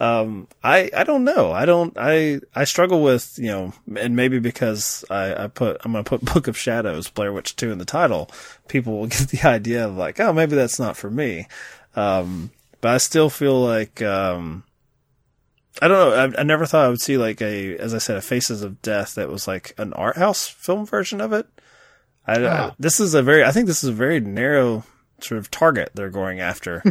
um, 0.00 0.48
I 0.64 0.90
I 0.96 1.04
don't 1.04 1.24
know. 1.24 1.52
I 1.52 1.66
don't. 1.66 1.94
I 1.98 2.40
I 2.54 2.64
struggle 2.64 3.02
with 3.02 3.34
you 3.36 3.48
know, 3.48 3.74
and 3.96 4.16
maybe 4.16 4.38
because 4.38 5.04
I 5.10 5.44
I 5.44 5.46
put 5.48 5.76
I'm 5.84 5.92
gonna 5.92 6.04
put 6.04 6.24
Book 6.32 6.48
of 6.48 6.56
Shadows, 6.56 7.10
Blair 7.10 7.32
Witch 7.32 7.54
Two 7.54 7.70
in 7.70 7.78
the 7.78 7.84
title, 7.84 8.30
people 8.66 8.98
will 8.98 9.06
get 9.06 9.28
the 9.28 9.46
idea 9.46 9.86
of 9.86 9.96
like, 9.96 10.18
oh, 10.18 10.32
maybe 10.32 10.56
that's 10.56 10.78
not 10.78 10.96
for 10.96 11.10
me. 11.10 11.46
Um, 11.94 12.50
but 12.80 12.92
I 12.92 12.98
still 12.98 13.30
feel 13.30 13.60
like 13.60 14.02
um, 14.02 14.64
I 15.80 15.88
don't 15.88 15.98
know. 15.98 16.14
I, 16.14 16.40
I, 16.40 16.42
never 16.42 16.66
thought 16.66 16.84
I 16.84 16.88
would 16.88 17.00
see 17.00 17.16
like 17.16 17.40
a, 17.40 17.76
as 17.76 17.94
I 17.94 17.98
said, 17.98 18.16
a 18.16 18.20
Faces 18.20 18.62
of 18.62 18.82
Death 18.82 19.14
that 19.14 19.30
was 19.30 19.46
like 19.46 19.74
an 19.78 19.92
art 19.92 20.16
house 20.16 20.46
film 20.46 20.86
version 20.86 21.20
of 21.20 21.32
it. 21.32 21.46
I, 22.26 22.40
I 22.40 22.46
ah. 22.48 22.74
this 22.78 23.00
is 23.00 23.14
a 23.14 23.22
very, 23.22 23.44
I 23.44 23.52
think 23.52 23.66
this 23.66 23.82
is 23.82 23.90
a 23.90 23.94
very 23.94 24.20
narrow 24.20 24.84
sort 25.20 25.38
of 25.38 25.50
target 25.50 25.90
they're 25.94 26.10
going 26.10 26.40
after. 26.40 26.82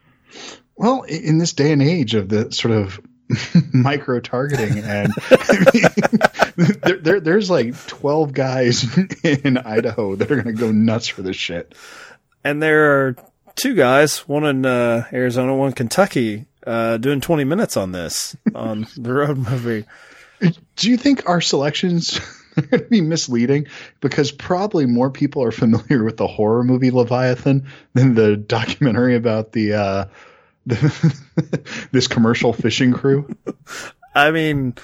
well, 0.76 1.02
in 1.02 1.38
this 1.38 1.52
day 1.52 1.72
and 1.72 1.82
age 1.82 2.14
of 2.14 2.28
the 2.28 2.50
sort 2.52 2.74
of 2.74 3.00
micro 3.72 4.18
targeting 4.18 4.78
and 4.78 5.12
there, 6.56 6.96
there, 6.96 7.20
there's 7.20 7.50
like 7.50 7.76
12 7.86 8.32
guys 8.32 8.98
in 9.22 9.58
Idaho 9.58 10.16
that 10.16 10.30
are 10.30 10.42
going 10.42 10.56
to 10.56 10.60
go 10.60 10.72
nuts 10.72 11.06
for 11.06 11.22
this 11.22 11.36
shit. 11.36 11.74
And 12.42 12.62
there 12.62 13.08
are 13.08 13.16
two 13.60 13.74
guys, 13.74 14.20
one 14.28 14.44
in 14.44 14.64
uh, 14.64 15.04
Arizona, 15.12 15.54
one 15.54 15.72
Kentucky, 15.72 16.46
uh, 16.66 16.96
doing 16.96 17.20
20 17.20 17.44
minutes 17.44 17.76
on 17.76 17.92
this 17.92 18.34
on 18.54 18.86
the 18.96 19.12
road 19.12 19.36
movie. 19.36 19.84
Do 20.76 20.90
you 20.90 20.96
think 20.96 21.28
our 21.28 21.40
selections 21.42 22.18
are 22.56 22.62
going 22.62 22.82
to 22.82 22.88
be 22.88 23.00
misleading? 23.02 23.66
Because 24.00 24.32
probably 24.32 24.86
more 24.86 25.10
people 25.10 25.42
are 25.42 25.52
familiar 25.52 26.02
with 26.04 26.16
the 26.16 26.26
horror 26.26 26.64
movie 26.64 26.90
Leviathan 26.90 27.66
than 27.92 28.14
the 28.14 28.36
documentary 28.36 29.14
about 29.14 29.52
the, 29.52 29.74
uh, 29.74 30.04
the 30.66 31.68
this 31.92 32.08
commercial 32.08 32.52
fishing 32.54 32.92
crew. 32.92 33.34
I 34.14 34.30
mean, 34.30 34.74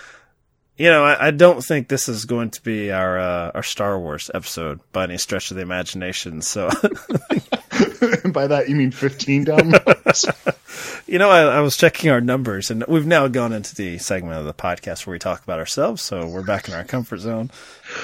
You 0.77 0.91
know, 0.91 1.05
I, 1.05 1.29
I 1.29 1.31
don't 1.31 1.65
think 1.65 1.89
this 1.89 2.07
is 2.11 2.27
going 2.27 2.51
to 2.51 2.62
be 2.62 2.93
our 2.93 3.19
uh, 3.19 3.51
our 3.55 3.62
Star 3.62 3.99
Wars 3.99 4.31
episode 4.35 4.81
by 4.93 5.05
any 5.05 5.17
stretch 5.17 5.51
of 5.51 5.57
the 5.57 5.62
imagination. 5.62 6.43
So, 6.43 6.69
By 8.33 8.47
that 8.47 8.69
you 8.69 8.77
mean 8.77 8.91
15 8.91 9.47
downloads? 9.47 11.05
you 11.07 11.19
know, 11.19 11.31
I, 11.31 11.43
I 11.43 11.61
was 11.61 11.77
checking 11.77 12.11
our 12.11 12.21
numbers, 12.21 12.71
and 12.71 12.85
we've 12.89 13.07
now 13.07 13.29
gone 13.29 13.53
into 13.53 13.75
the 13.75 13.99
segment 13.99 14.39
of 14.39 14.45
the 14.45 14.55
podcast 14.55 15.07
where 15.07 15.13
we 15.13 15.19
talk 15.19 15.43
about 15.43 15.59
ourselves. 15.59 16.03
So 16.03 16.27
we're 16.27 16.45
back 16.45 16.69
in 16.69 16.75
our 16.75 16.85
comfort 16.85 17.19
zone. 17.19 17.51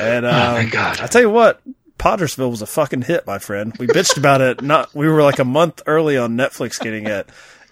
And 0.00 0.26
um, 0.26 0.54
my 0.54 0.64
God. 0.64 1.00
I 1.00 1.06
tell 1.06 1.22
you 1.22 1.30
what, 1.30 1.60
Pottersville 1.98 2.50
was 2.50 2.62
a 2.62 2.66
fucking 2.66 3.02
hit, 3.02 3.26
my 3.26 3.38
friend. 3.38 3.72
We 3.78 3.86
bitched 3.86 4.16
about 4.16 4.40
it. 4.40 4.62
Not 4.62 4.94
we 4.94 5.08
were 5.08 5.22
like 5.22 5.38
a 5.38 5.44
month 5.44 5.82
early 5.86 6.16
on 6.18 6.36
Netflix 6.36 6.80
getting 6.80 7.06
it, 7.06 7.28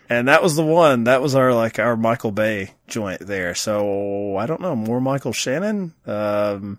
and 0.09 0.29
that 0.29 0.43
was 0.43 0.57
the 0.57 0.65
one. 0.65 1.05
That 1.05 1.21
was 1.21 1.35
our 1.35 1.53
like 1.53 1.79
our 1.79 1.97
Michael 1.97 2.31
Bay 2.31 2.75
joint 2.87 3.27
there. 3.27 3.55
So 3.55 4.37
I 4.37 4.47
don't 4.47 4.61
know 4.61 4.77
more 4.77 5.01
Michael 5.01 5.33
Shannon. 5.33 5.95
Um, 6.07 6.79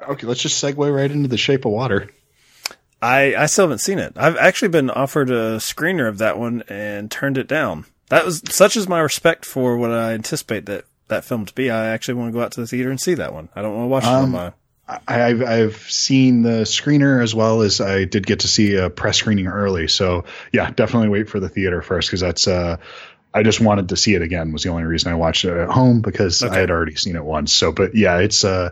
okay, 0.00 0.26
let's 0.26 0.40
just 0.40 0.62
segue 0.62 0.94
right 0.94 1.10
into 1.10 1.28
The 1.28 1.36
Shape 1.36 1.64
of 1.64 1.72
Water. 1.72 2.10
I 3.00 3.34
I 3.36 3.46
still 3.46 3.64
haven't 3.64 3.78
seen 3.78 3.98
it. 3.98 4.12
I've 4.16 4.36
actually 4.36 4.68
been 4.68 4.90
offered 4.90 5.30
a 5.30 5.56
screener 5.56 6.08
of 6.08 6.18
that 6.18 6.38
one 6.38 6.64
and 6.68 7.10
turned 7.10 7.38
it 7.38 7.46
down. 7.46 7.86
That 8.08 8.24
was 8.24 8.42
such 8.50 8.76
is 8.76 8.88
my 8.88 9.00
respect 9.00 9.44
for 9.44 9.76
what 9.76 9.92
I 9.92 10.12
anticipate 10.12 10.66
that 10.66 10.84
that 11.08 11.24
film 11.24 11.46
to 11.46 11.54
be. 11.54 11.70
I 11.70 11.86
actually 11.86 12.14
want 12.14 12.32
to 12.32 12.38
go 12.38 12.44
out 12.44 12.52
to 12.52 12.60
the 12.60 12.66
theater 12.66 12.90
and 12.90 13.00
see 13.00 13.14
that 13.14 13.32
one. 13.32 13.48
I 13.54 13.62
don't 13.62 13.74
want 13.74 13.84
to 13.84 13.88
watch 13.88 14.04
it 14.04 14.08
on 14.08 14.30
my. 14.30 14.52
I, 14.88 15.22
I've 15.22 15.42
I've 15.42 15.76
seen 15.76 16.42
the 16.42 16.62
screener 16.62 17.22
as 17.22 17.34
well 17.34 17.62
as 17.62 17.80
I 17.80 18.04
did 18.04 18.26
get 18.26 18.40
to 18.40 18.48
see 18.48 18.76
a 18.76 18.88
press 18.88 19.18
screening 19.18 19.46
early. 19.46 19.86
So 19.88 20.24
yeah, 20.52 20.70
definitely 20.70 21.10
wait 21.10 21.28
for 21.28 21.40
the 21.40 21.48
theater 21.48 21.82
first 21.82 22.08
because 22.08 22.20
that's 22.20 22.48
uh, 22.48 22.78
I 23.34 23.42
just 23.42 23.60
wanted 23.60 23.90
to 23.90 23.96
see 23.96 24.14
it 24.14 24.22
again 24.22 24.52
was 24.52 24.62
the 24.62 24.70
only 24.70 24.84
reason 24.84 25.12
I 25.12 25.16
watched 25.16 25.44
it 25.44 25.56
at 25.56 25.68
home 25.68 26.00
because 26.00 26.42
I 26.42 26.58
had 26.58 26.70
already 26.70 26.96
seen 26.96 27.16
it 27.16 27.24
once. 27.24 27.52
So 27.52 27.70
but 27.70 27.94
yeah, 27.94 28.18
it's 28.18 28.44
uh, 28.44 28.70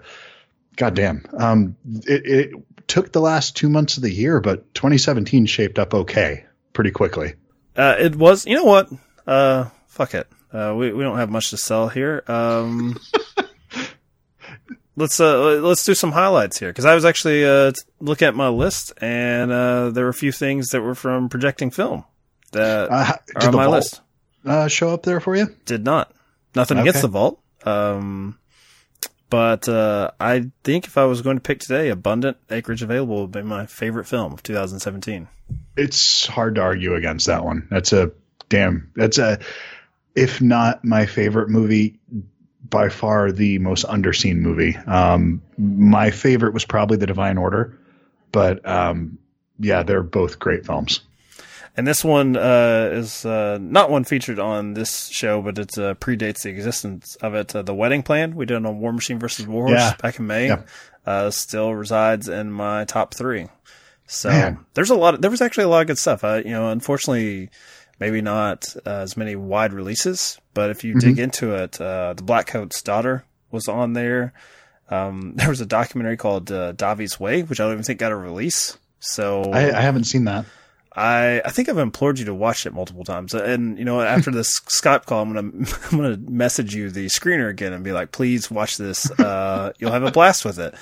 goddamn. 0.77 1.25
Um, 1.37 1.77
it, 2.07 2.27
it 2.27 2.89
took 2.89 3.13
the 3.13 3.21
last 3.21 3.57
two 3.57 3.69
months 3.69 3.97
of 3.97 4.03
the 4.03 4.11
year, 4.13 4.41
but 4.41 4.73
2017 4.75 5.47
shaped 5.47 5.79
up 5.79 5.93
okay 5.95 6.45
pretty 6.73 6.91
quickly. 6.91 7.35
Uh, 7.77 7.97
it 7.99 8.17
was. 8.17 8.47
You 8.47 8.57
know 8.57 8.65
what? 8.65 8.91
Uh, 9.27 9.67
fuck 9.89 10.15
it. 10.15 10.29
Uh, 10.53 10.75
we 10.77 10.93
we 10.93 11.03
don't 11.03 11.19
have 11.19 11.31
much 11.31 11.51
to 11.51 11.57
sell 11.57 11.89
here. 11.89 12.23
Um, 12.29 12.99
let's 14.97 15.21
uh 15.21 15.59
let's 15.61 15.85
do 15.85 15.95
some 15.95 16.13
highlights 16.13 16.59
here 16.59 16.71
because 16.71 16.85
I 16.85 16.95
was 16.95 17.05
actually 17.05 17.45
uh 17.45 17.73
looking 18.01 18.29
at 18.29 18.35
my 18.35 18.49
list 18.49 18.93
and 18.99 19.51
uh 19.53 19.91
there 19.91 20.05
were 20.05 20.11
a 20.11 20.15
few 20.15 20.33
things 20.33 20.69
that 20.69 20.81
were 20.81 20.95
from 20.95 21.29
projecting 21.29 21.71
film 21.71 22.05
that 22.53 22.91
Uh, 22.91 23.13
are 23.35 23.41
did 23.41 23.49
on 23.49 23.55
my 23.57 23.65
vault 23.65 23.75
list. 23.77 24.01
uh, 24.47 24.69
show 24.69 24.91
up 24.91 25.03
there 25.03 25.21
for 25.21 25.37
you? 25.37 25.49
Did 25.67 25.85
not. 25.85 26.13
Nothing 26.55 26.79
against 26.79 27.03
the 27.03 27.09
vault. 27.09 27.41
Um, 27.65 28.39
but 29.31 29.69
uh, 29.69 30.11
I 30.21 30.51
think 30.65 30.87
if 30.87 30.97
I 30.97 31.05
was 31.05 31.23
going 31.23 31.37
to 31.37 31.41
pick 31.43 31.61
today, 31.61 31.89
Abundant 31.91 32.37
Acreage 32.51 32.83
Available 32.83 33.23
would 33.23 33.33
be 33.33 33.43
my 33.43 33.67
favorite 33.67 34.07
film 34.07 34.33
of 34.33 34.43
2017. 34.43 35.29
it's 35.77 36.27
hard 36.27 36.55
to 36.57 36.61
argue 36.63 36.95
against 36.95 37.27
that 37.27 37.45
one. 37.45 37.67
That's 37.71 37.93
a 37.93 38.13
damn. 38.49 38.91
That's 38.97 39.19
a, 39.19 39.39
if 40.15 40.41
not 40.41 40.85
my 40.85 41.07
favorite 41.07 41.49
movie, 41.49 41.99
by 42.69 42.89
far 42.89 43.31
the 43.33 43.59
most 43.59 43.85
underseen 43.85 44.39
movie. 44.39 44.77
Um, 44.77 45.43
my 45.59 46.11
favorite 46.11 46.53
was 46.55 46.65
probably 46.65 46.97
The 46.97 47.07
Divine 47.07 47.39
Order, 47.39 47.79
but 48.33 48.67
um, 48.69 49.19
yeah, 49.59 49.83
they're 49.83 50.03
both 50.03 50.39
great 50.39 50.67
films. 50.67 51.01
And 51.77 51.87
this 51.87 52.03
one 52.03 52.37
uh, 52.37 52.89
is 52.93 53.27
uh, 53.27 53.59
not 53.61 53.91
one 53.91 54.05
featured 54.05 54.39
on 54.39 54.73
this 54.75 55.09
show, 55.09 55.43
but 55.43 55.59
it 55.59 55.77
uh, 55.77 55.95
predates 55.95 56.43
the 56.43 56.49
existence 56.51 57.17
of 57.17 57.35
it. 57.35 57.55
Uh, 57.55 57.61
the 57.63 57.75
Wedding 57.75 58.03
Plan 58.03 58.35
we 58.35 58.47
did 58.47 58.57
on 58.65 58.79
War 58.81 58.93
Machine 58.95 59.19
versus 59.19 59.47
Warhorse 59.47 59.79
Yeah. 59.79 59.95
back 60.01 60.19
in 60.19 60.27
May 60.27 60.47
Yeah. 60.49 60.63
uh, 61.05 61.31
still 61.31 61.75
resides 61.75 62.29
in 62.29 62.51
my 62.51 62.85
top 62.87 63.13
three. 63.15 63.49
So 64.07 64.31
Man. 64.31 64.65
there's 64.75 64.89
a 64.91 64.95
lot. 64.95 65.15
Of, 65.15 65.21
there 65.23 65.31
was 65.31 65.43
actually 65.43 65.65
a 65.65 65.69
lot 65.69 65.83
of 65.83 65.87
good 65.89 65.99
stuff. 65.99 66.25
Uh, 66.25 66.41
you 66.45 66.53
know, 66.53 66.71
unfortunately, 66.71 67.51
maybe 68.01 68.23
not 68.23 68.75
uh, 68.87 68.91
as 68.91 69.17
many 69.17 69.37
wide 69.37 69.73
releases, 69.75 70.41
but 70.55 70.71
if 70.71 70.83
you 70.83 70.95
Mm-hmm. 70.95 71.09
dig 71.09 71.19
into 71.19 71.55
it, 71.57 71.79
uh, 71.81 72.15
the 72.15 72.23
Black 72.23 72.47
Coat's 72.47 72.81
daughter 72.83 73.25
was 73.51 73.69
on 73.69 73.93
there. 73.93 74.33
Um, 74.89 75.33
there 75.37 75.51
was 75.51 75.61
a 75.61 75.67
documentary 75.67 76.17
called 76.17 76.51
uh, 76.51 76.73
Davi's 76.73 77.21
Way, 77.21 77.43
which 77.43 77.61
I 77.61 77.65
don't 77.65 77.73
even 77.75 77.85
think 77.85 77.99
got 77.99 78.13
a 78.13 78.17
release. 78.17 78.79
So 79.01 79.43
I, 79.53 79.77
I 79.77 79.81
haven't 79.83 80.05
seen 80.05 80.25
that. 80.25 80.47
I 80.97 81.43
I 81.45 81.51
think 81.51 81.69
I've 81.69 81.79
implored 81.79 82.19
you 82.19 82.25
to 82.25 82.35
watch 82.35 82.65
it 82.65 82.73
multiple 82.73 83.05
times, 83.05 83.35
and 83.35 83.79
you 83.79 83.85
know 83.85 84.01
after 84.01 84.31
this 84.31 84.61
Skype 84.67 85.05
call, 85.05 85.23
I'm 85.23 85.35
gonna 85.35 85.67
I'm 85.93 85.99
gonna 85.99 86.17
message 86.17 86.75
you 86.75 86.91
the 86.91 87.07
screener 87.07 87.51
again 87.51 87.73
and 87.75 87.85
be 87.85 87.93
like, 87.93 88.13
please 88.13 88.51
watch 88.51 88.79
this. 88.79 89.11
Uh, 89.11 89.73
you'll 89.79 89.93
have 89.93 90.03
a 90.03 90.11
blast 90.11 90.45
with 90.45 90.59
it. 90.59 90.75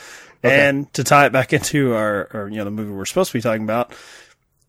And 0.43 0.93
to 0.93 1.05
tie 1.05 1.25
it 1.25 1.33
back 1.33 1.55
into 1.55 1.95
our, 1.95 2.29
or 2.35 2.49
you 2.51 2.59
know 2.59 2.65
the 2.65 2.71
movie 2.71 2.93
we're 2.93 3.07
supposed 3.07 3.33
to 3.33 3.39
be 3.39 3.43
talking 3.43 3.65
about, 3.65 3.93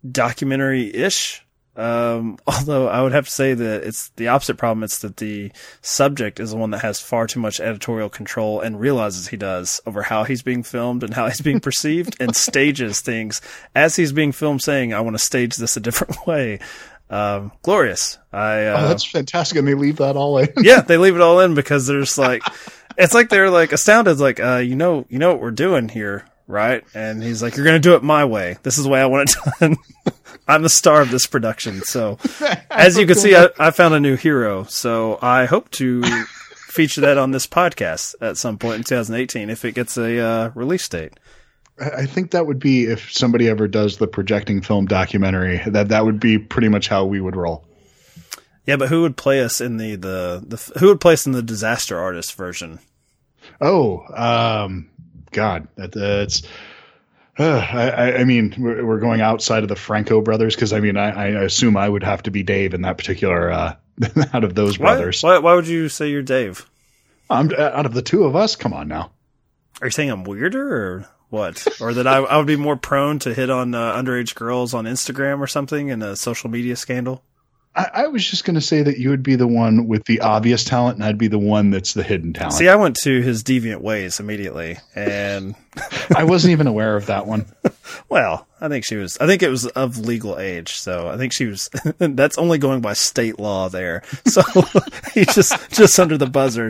documentary 0.10 0.94
ish. 0.94 1.45
Um, 1.78 2.38
although 2.48 2.88
I 2.88 3.02
would 3.02 3.12
have 3.12 3.26
to 3.26 3.32
say 3.32 3.54
that 3.54 3.84
it's 3.84 4.10
the 4.16 4.30
opposite 4.30 4.56
problem. 4.58 4.84
It's 4.84 5.00
that 5.00 5.18
the 5.18 5.52
subject 5.82 6.40
is 6.40 6.52
the 6.52 6.58
one 6.58 6.72
that 6.72 6.80
has 6.82 7.00
far 7.00 7.28
too 7.28 7.40
much 7.40 7.60
editorial 7.60 8.10
control 8.10 8.62
and 8.62 8.80
realizes 8.80 9.28
he 9.28 9.38
does 9.38 9.82
over 9.86 10.04
how 10.04 10.24
he's 10.24 10.42
being 10.42 10.64
filmed 10.64 11.04
and 11.04 11.14
how 11.14 11.28
he's 11.28 11.42
being 11.42 11.60
perceived 11.60 12.16
and 12.20 12.36
stages 12.36 13.02
things 13.02 13.42
as 13.76 13.96
he's 13.96 14.12
being 14.14 14.32
filmed 14.32 14.62
saying, 14.62 14.94
I 14.94 15.02
want 15.02 15.16
to 15.18 15.24
stage 15.24 15.56
this 15.58 15.76
a 15.78 15.80
different 15.82 16.26
way. 16.28 16.60
Um, 17.10 17.52
glorious. 17.62 18.18
I, 18.34 18.66
uh, 18.66 18.80
Oh, 18.82 18.88
that's 18.88 19.06
fantastic, 19.06 19.58
and 19.60 19.68
they 19.68 19.76
leave 19.76 19.98
that 19.98 20.16
all 20.16 20.38
in. 20.40 20.50
yeah, 20.62 20.82
they 20.82 20.98
leave 20.98 21.16
it 21.16 21.22
all 21.22 21.40
in 21.40 21.54
because 21.54 21.86
there's 21.86 22.18
like, 22.18 22.42
it's 22.98 23.14
like 23.14 23.30
they're 23.30 23.52
like 23.52 23.74
astounded, 23.74 24.20
like, 24.20 24.40
uh, 24.40 24.58
you 24.58 24.76
know, 24.76 25.06
you 25.10 25.20
know 25.20 25.30
what 25.32 25.40
we're 25.42 25.52
doing 25.52 25.88
here, 25.90 26.26
right? 26.48 26.84
And 26.94 27.22
he's 27.24 27.42
like, 27.42 27.56
you're 27.56 27.66
gonna 27.66 27.80
do 27.80 27.96
it 27.96 28.04
my 28.04 28.26
way. 28.26 28.58
This 28.64 28.78
is 28.78 28.84
the 28.84 28.90
way 28.90 29.02
I 29.02 29.06
want 29.06 29.30
it 29.30 29.38
done. 29.60 29.78
I'm 30.48 30.62
the 30.62 30.70
star 30.70 31.02
of 31.02 31.10
this 31.10 31.26
production. 31.26 31.82
So, 31.82 32.20
as 32.70 32.98
you 32.98 33.08
can 33.08 33.16
see, 33.16 33.36
I, 33.36 33.50
I 33.58 33.72
found 33.72 33.96
a 33.96 34.00
new 34.00 34.16
hero. 34.16 34.64
So 34.64 35.18
I 35.22 35.46
hope 35.46 35.72
to 35.72 36.04
feature 36.04 37.02
that 37.02 37.18
on 37.18 37.32
this 37.32 37.48
podcast 37.48 38.16
at 38.22 38.38
some 38.38 38.58
point 38.58 38.76
in 38.76 38.84
2018 38.84 39.50
if 39.50 39.66
it 39.66 39.74
gets 39.74 39.98
a 39.98 40.20
uh, 40.20 40.52
release 40.54 40.88
date. 40.88 41.14
I 41.80 41.90
I 41.90 42.06
think 42.06 42.32
that 42.32 42.46
would 42.46 42.60
be 42.60 42.86
if 42.86 43.12
somebody 43.12 43.50
ever 43.50 43.68
does 43.68 43.98
the 43.98 44.08
projecting 44.08 44.62
film 44.62 44.86
documentary. 44.86 45.62
That 45.66 45.90
that 45.90 46.06
would 46.06 46.20
be 46.20 46.38
pretty 46.38 46.70
much 46.70 46.88
how 46.88 47.06
we 47.06 47.20
would 47.22 47.36
roll. 47.36 47.66
Yeah, 48.66 48.78
but 48.78 48.90
who 48.90 49.02
would 49.02 49.18
play 49.18 49.42
us 49.42 49.62
in 49.62 49.78
the 49.78 49.96
the, 49.96 50.44
the 50.46 50.80
who 50.80 50.88
would 50.88 51.02
play 51.02 51.14
us 51.14 51.26
in 51.26 51.32
the 51.32 51.44
disaster 51.44 52.00
artist 52.00 52.36
version? 52.36 52.80
Oh, 53.62 54.04
um, 54.16 54.90
God, 55.36 55.68
that, 55.76 55.92
that's. 55.92 56.42
Uh, 57.38 57.44
I, 57.72 57.90
I- 57.90 58.16
I 58.20 58.24
mean, 58.24 58.56
we're, 58.58 58.86
we're 58.86 59.00
going 59.00 59.22
outside 59.22 59.64
of 59.64 59.70
the 59.70 59.76
Franco 59.76 60.22
brothers 60.22 60.56
because 60.56 60.72
I 60.74 60.80
mean, 60.80 60.96
I, 60.98 61.10
I 61.10 61.26
assume 61.44 61.76
I 61.78 61.88
would 61.88 62.04
have 62.04 62.24
to 62.24 62.32
be 62.32 62.44
Dave 62.44 62.74
in 62.74 62.82
that 62.84 62.98
particular 62.98 63.52
uh, 63.52 63.76
out 64.34 64.44
of 64.44 64.56
those 64.56 64.80
Why, 64.80 64.96
brothers. 64.96 65.22
why, 65.22 65.38
why 65.40 65.54
would 65.54 65.68
you 65.68 65.90
say 65.90 66.10
you're 66.10 66.22
Dave? 66.24 66.66
I'm, 67.30 67.52
out 67.54 67.86
of 67.86 67.94
the 67.94 68.02
two 68.02 68.24
of 68.24 68.36
us, 68.36 68.56
come 68.56 68.72
on 68.74 68.88
now. 68.88 69.12
Are 69.82 69.88
you 69.88 69.92
saying 69.92 70.10
I'm 70.12 70.24
weirder 70.24 70.76
or 70.76 71.10
what? 71.30 71.68
or 71.82 71.94
that 71.94 72.08
I, 72.08 72.18
I 72.20 72.38
would 72.38 72.48
be 72.48 72.56
more 72.56 72.78
prone 72.78 73.20
to 73.20 73.34
hit 73.34 73.50
on 73.50 73.76
uh, 73.76 73.96
underage 73.96 74.36
girls 74.36 74.74
on 74.74 74.86
Instagram 74.86 75.40
or 75.40 75.48
something 75.48 75.90
in 75.90 76.02
a 76.02 76.16
social 76.16 76.50
media 76.50 76.76
scandal? 76.78 77.24
I, 77.76 77.90
I 77.94 78.08
was 78.08 78.26
just 78.26 78.46
going 78.46 78.56
to 78.56 78.62
say 78.62 78.84
that 78.84 78.98
you 78.98 79.10
would 79.10 79.22
be 79.24 79.36
the 79.36 79.48
one 79.48 79.88
with 79.88 80.06
the 80.06 80.22
obvious 80.22 80.64
talent, 80.64 80.96
and 80.98 81.04
I'd 81.04 81.18
be 81.18 81.28
the 81.28 81.38
one 81.40 81.72
that's 81.72 81.94
the 81.94 82.04
hidden 82.04 82.32
talent. 82.32 82.54
See, 82.54 82.70
I 82.70 82.76
went 82.76 82.96
to 83.04 83.22
his 83.22 83.44
deviant 83.44 83.82
ways 83.82 84.20
immediately, 84.20 84.78
and 84.96 85.56
I 86.16 86.24
wasn't 86.24 86.54
even 86.54 86.68
aware 86.68 86.96
of 86.96 87.08
that 87.08 87.28
one. 87.28 87.46
well, 88.10 88.48
I 88.62 88.70
think 88.70 88.86
she 88.86 88.96
was. 88.96 89.18
I 89.20 89.28
think 89.28 89.44
it 89.44 89.50
was 89.50 89.66
of 89.68 89.98
legal 89.98 90.40
age, 90.40 90.74
so 90.74 91.10
I 91.10 91.18
think 91.18 91.34
she 91.34 91.46
was. 91.48 91.70
that's 91.98 92.38
only 92.38 92.58
going 92.60 92.80
by 92.82 92.94
state 92.94 93.40
law 93.40 93.68
there. 93.68 94.04
So 94.26 94.42
he 95.14 95.26
just 95.26 95.72
just 95.72 96.00
under 96.00 96.18
the 96.18 96.28
buzzer. 96.28 96.70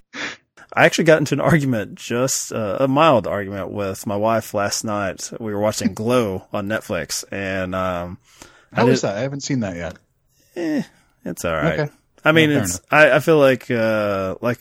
I 0.78 0.86
actually 0.86 1.06
got 1.06 1.20
into 1.20 1.36
an 1.36 1.40
argument, 1.40 1.96
just 1.96 2.52
uh, 2.52 2.78
a 2.82 2.88
mild 2.88 3.28
argument, 3.28 3.72
with 3.72 4.06
my 4.06 4.18
wife 4.18 4.54
last 4.54 4.84
night. 4.84 5.32
We 5.40 5.54
were 5.54 5.60
watching 5.62 5.94
Glow 5.94 6.48
on 6.52 6.68
Netflix, 6.68 7.24
and 7.32 7.74
um, 7.74 8.18
How 8.74 8.86
I 8.86 8.90
is 8.90 9.02
did- 9.02 9.08
that? 9.10 9.18
I 9.18 9.22
haven't 9.22 9.42
seen 9.42 9.62
that 9.62 9.76
yet. 9.78 9.96
Eh, 10.56 10.84
it's 11.24 11.46
all 11.46 11.54
right. 11.54 11.80
Okay. 11.82 11.92
I 12.24 12.32
mean, 12.32 12.50
Yeah, 12.52 12.64
it's. 12.64 12.82
I, 12.90 13.12
I 13.12 13.20
feel 13.20 13.38
like 13.38 13.70
uh, 13.70 14.36
like 14.42 14.60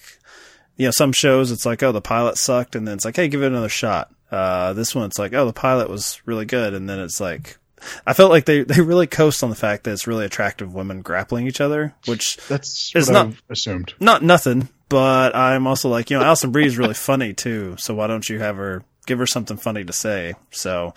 you 0.76 0.86
know 0.86 0.90
some 0.90 1.12
shows 1.12 1.50
it's 1.52 1.64
like 1.64 1.82
oh 1.82 1.92
the 1.92 2.00
pilot 2.00 2.36
sucked 2.36 2.74
and 2.76 2.86
then 2.86 2.94
it's 2.94 3.04
like 3.04 3.16
hey 3.16 3.28
give 3.28 3.42
it 3.42 3.46
another 3.46 3.68
shot. 3.68 4.12
Uh, 4.30 4.72
this 4.72 4.94
one 4.94 5.06
it's 5.06 5.18
like 5.18 5.32
oh 5.32 5.46
the 5.46 5.52
pilot 5.52 5.88
was 5.88 6.20
really 6.26 6.44
good 6.46 6.74
and 6.74 6.88
then 6.88 6.98
it's 6.98 7.20
like 7.20 7.58
I 8.06 8.12
felt 8.14 8.30
like 8.30 8.44
they 8.46 8.62
they 8.64 8.80
really 8.80 9.06
coast 9.06 9.42
on 9.42 9.50
the 9.50 9.56
fact 9.56 9.84
that 9.84 9.92
it's 9.92 10.06
really 10.06 10.24
attractive 10.24 10.74
women 10.74 11.02
grappling 11.02 11.46
each 11.46 11.60
other, 11.60 11.94
which 12.06 12.38
That's 12.48 12.92
what 12.94 13.08
not- 13.10 13.26
I've 13.26 13.42
assumed. 13.50 13.94
not 14.00 14.22
nothing. 14.22 14.68
But 14.90 15.34
I'm 15.34 15.66
also 15.66 15.88
like 15.88 16.10
you 16.10 16.18
know 16.18 16.24
Alison 16.24 16.52
Brie 16.52 16.66
is 16.66 16.76
really 16.78 16.94
funny 17.10 17.32
too, 17.32 17.76
so 17.78 17.94
why 17.94 18.06
don't 18.06 18.28
you 18.28 18.38
have 18.40 18.56
her 18.56 18.84
give 19.06 19.18
her 19.18 19.26
something 19.26 19.56
funny 19.56 19.84
to 19.84 19.92
say? 19.92 20.34
So, 20.50 20.94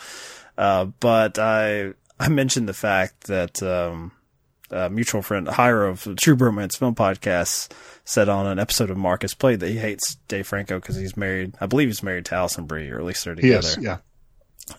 uh, 0.57 0.85
but 0.99 1.39
I 1.39 1.93
I 2.19 2.27
mentioned 2.29 2.67
the 2.67 2.73
fact 2.73 3.23
that 3.27 3.63
um, 3.63 4.11
a 4.71 4.89
mutual 4.89 5.21
friend, 5.21 5.47
Hiro 5.47 5.89
of 5.91 6.07
True 6.19 6.35
Bromance 6.35 6.77
Film 6.77 6.95
Podcast, 6.95 7.71
said 8.05 8.29
on 8.29 8.47
an 8.47 8.59
episode 8.59 8.89
of 8.89 8.97
Marcus 8.97 9.33
Played 9.33 9.59
that 9.61 9.69
he 9.69 9.77
hates 9.77 10.15
Dave 10.27 10.47
Franco 10.47 10.79
because 10.79 10.95
he's 10.95 11.15
married. 11.17 11.53
I 11.61 11.65
believe 11.65 11.87
he's 11.89 12.03
married 12.03 12.25
to 12.25 12.35
Alison 12.35 12.65
Brie, 12.65 12.89
or 12.89 12.99
at 12.99 13.05
least 13.05 13.23
they're 13.25 13.35
together. 13.35 13.67
Yes, 13.67 13.77
yeah. 13.79 13.97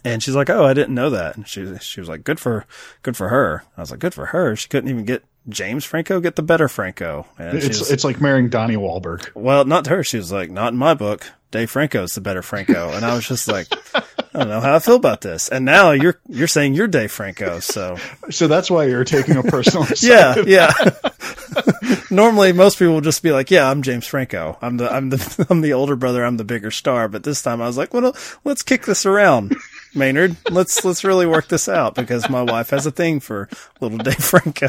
And 0.04 0.22
she's 0.22 0.34
like, 0.36 0.50
"Oh, 0.50 0.64
I 0.66 0.74
didn't 0.74 0.94
know 0.94 1.08
that." 1.10 1.36
And 1.36 1.48
she 1.48 1.66
she 1.80 2.00
was 2.00 2.08
like, 2.08 2.22
"Good 2.24 2.38
for 2.38 2.66
good 3.02 3.16
for 3.16 3.28
her." 3.30 3.64
I 3.76 3.80
was 3.80 3.90
like, 3.90 4.00
"Good 4.00 4.12
for 4.14 4.26
her." 4.26 4.54
She 4.54 4.68
couldn't 4.68 4.90
even 4.90 5.06
get 5.06 5.24
James 5.48 5.84
Franco, 5.86 6.20
get 6.20 6.36
the 6.36 6.42
better 6.42 6.68
Franco. 6.68 7.26
And 7.38 7.56
It's 7.56 7.66
she's 7.66 7.90
it's 7.90 8.04
like 8.04 8.20
marrying 8.20 8.50
Donnie 8.50 8.76
Wahlberg. 8.76 9.30
well, 9.34 9.64
not 9.64 9.84
to 9.84 9.90
her. 9.90 10.04
She 10.04 10.18
was 10.18 10.30
like, 10.30 10.50
"Not 10.50 10.74
in 10.74 10.78
my 10.78 10.92
book. 10.92 11.24
Dave 11.50 11.70
Franco's 11.70 12.14
the 12.14 12.20
better 12.20 12.42
Franco." 12.42 12.90
And 12.90 13.02
I 13.02 13.14
was 13.14 13.26
just 13.26 13.48
like, 13.48 13.66
"I 14.38 14.44
don't 14.44 14.50
know 14.50 14.60
how 14.60 14.76
I 14.76 14.78
feel 14.78 14.96
about 14.96 15.20
this." 15.20 15.48
And 15.48 15.64
now 15.64 15.90
you're 15.90 16.20
you're 16.28 16.46
saying 16.46 16.74
you're 16.74 16.86
Dave 16.86 17.10
Franco, 17.10 17.60
so 17.60 17.96
So 18.30 18.46
that's 18.46 18.70
why 18.70 18.84
you're 18.84 19.04
taking 19.04 19.36
a 19.36 19.42
personal 19.42 19.86
yeah, 20.00 20.42
yeah. 20.46 20.72
Normally, 22.10 22.52
most 22.52 22.78
people 22.78 22.94
will 22.94 23.00
just 23.00 23.22
be 23.22 23.32
like, 23.32 23.50
"Yeah, 23.50 23.68
I'm 23.70 23.82
James 23.82 24.06
Franco. 24.06 24.56
I'm 24.62 24.76
the 24.76 24.92
I'm 24.92 25.10
the 25.10 25.46
I'm 25.50 25.60
the 25.60 25.72
older 25.72 25.96
brother. 25.96 26.24
I'm 26.24 26.36
the 26.36 26.44
bigger 26.44 26.70
star." 26.70 27.08
But 27.08 27.24
this 27.24 27.42
time, 27.42 27.60
I 27.60 27.66
was 27.66 27.76
like, 27.76 27.92
"Well, 27.92 28.16
let's 28.44 28.62
kick 28.62 28.86
this 28.86 29.04
around, 29.04 29.56
Maynard. 29.94 30.36
Let's 30.50 30.84
let's 30.84 31.04
really 31.04 31.26
work 31.26 31.48
this 31.48 31.68
out 31.68 31.94
because 31.94 32.28
my 32.30 32.42
wife 32.42 32.70
has 32.70 32.86
a 32.86 32.90
thing 32.90 33.20
for 33.20 33.48
little 33.80 33.98
Dave 33.98 34.16
Franco." 34.16 34.68